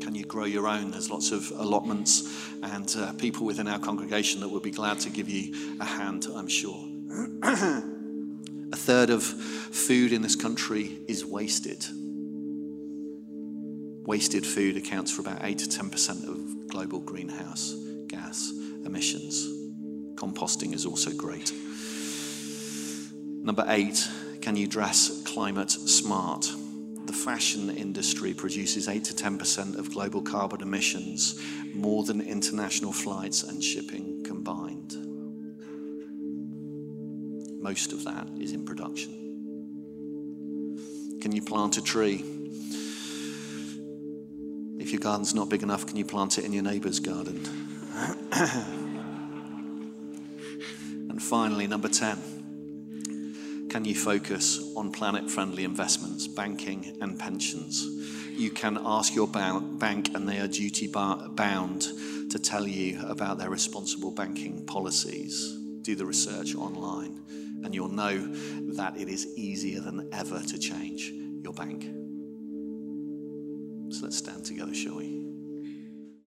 can 0.00 0.14
you 0.14 0.24
grow 0.24 0.44
your 0.44 0.68
own? 0.68 0.92
There's 0.92 1.10
lots 1.10 1.32
of 1.32 1.50
allotments 1.56 2.22
and 2.62 2.94
uh, 2.96 3.14
people 3.14 3.44
within 3.44 3.66
our 3.66 3.80
congregation 3.80 4.40
that 4.42 4.48
would 4.48 4.62
be 4.62 4.70
glad 4.70 5.00
to 5.00 5.10
give 5.10 5.28
you 5.28 5.76
a 5.80 5.84
hand, 5.84 6.28
I'm 6.32 6.46
sure. 6.46 6.78
a 7.42 8.76
third 8.76 9.10
of 9.10 9.24
food 9.24 10.12
in 10.12 10.22
this 10.22 10.36
country 10.36 11.00
is 11.08 11.26
wasted. 11.26 11.84
Wasted 14.06 14.46
food 14.46 14.76
accounts 14.76 15.10
for 15.10 15.22
about 15.22 15.40
8 15.42 15.58
to 15.58 15.66
10% 15.66 16.28
of 16.28 16.68
global 16.68 17.00
greenhouse 17.00 17.74
gas 18.06 18.52
emissions. 18.88 19.46
Composting 20.16 20.74
is 20.74 20.84
also 20.84 21.12
great. 21.12 21.52
Number 23.44 23.64
eight, 23.68 24.08
can 24.40 24.56
you 24.56 24.66
dress 24.66 25.22
climate 25.24 25.70
smart? 25.70 26.48
the 27.08 27.14
fashion 27.14 27.70
industry 27.70 28.34
produces 28.34 28.86
8 28.86 29.02
to 29.04 29.14
10% 29.14 29.78
of 29.78 29.90
global 29.90 30.20
carbon 30.20 30.60
emissions, 30.60 31.40
more 31.74 32.04
than 32.04 32.20
international 32.20 32.92
flights 32.92 33.42
and 33.42 33.64
shipping 33.64 34.22
combined. 34.24 34.94
Most 37.62 37.94
of 37.94 38.04
that 38.04 38.28
is 38.38 38.52
in 38.52 38.66
production. 38.66 39.14
Can 41.22 41.32
you 41.32 41.40
plant 41.40 41.78
a 41.78 41.82
tree? 41.82 42.22
If 44.78 44.92
your 44.92 45.00
garden's 45.00 45.34
not 45.34 45.48
big 45.48 45.62
enough, 45.62 45.86
can 45.86 45.96
you 45.96 46.04
plant 46.04 46.36
it 46.36 46.44
in 46.44 46.52
your 46.52 46.62
neighbour's 46.62 47.00
garden? 47.00 47.42
finally, 51.28 51.66
number 51.66 51.88
10 51.88 53.68
can 53.70 53.84
you 53.84 53.94
focus 53.94 54.72
on 54.76 54.90
planet 54.92 55.30
friendly 55.30 55.62
investments, 55.64 56.26
banking, 56.26 56.96
and 57.02 57.18
pensions? 57.18 57.84
You 58.30 58.50
can 58.50 58.78
ask 58.82 59.14
your 59.14 59.28
bank, 59.28 60.14
and 60.14 60.26
they 60.26 60.38
are 60.38 60.48
duty 60.48 60.86
bound 60.86 61.82
to 62.30 62.38
tell 62.38 62.66
you 62.66 63.04
about 63.06 63.36
their 63.36 63.50
responsible 63.50 64.10
banking 64.10 64.64
policies. 64.64 65.54
Do 65.82 65.94
the 65.94 66.06
research 66.06 66.54
online, 66.54 67.20
and 67.62 67.74
you'll 67.74 67.88
know 67.88 68.16
that 68.74 68.96
it 68.96 69.08
is 69.10 69.26
easier 69.36 69.80
than 69.80 70.08
ever 70.14 70.40
to 70.40 70.58
change 70.58 71.10
your 71.42 71.52
bank. 71.52 71.82
So 73.92 74.04
let's 74.04 74.16
stand 74.16 74.46
together, 74.46 74.72
shall 74.72 74.96
we? 74.96 75.17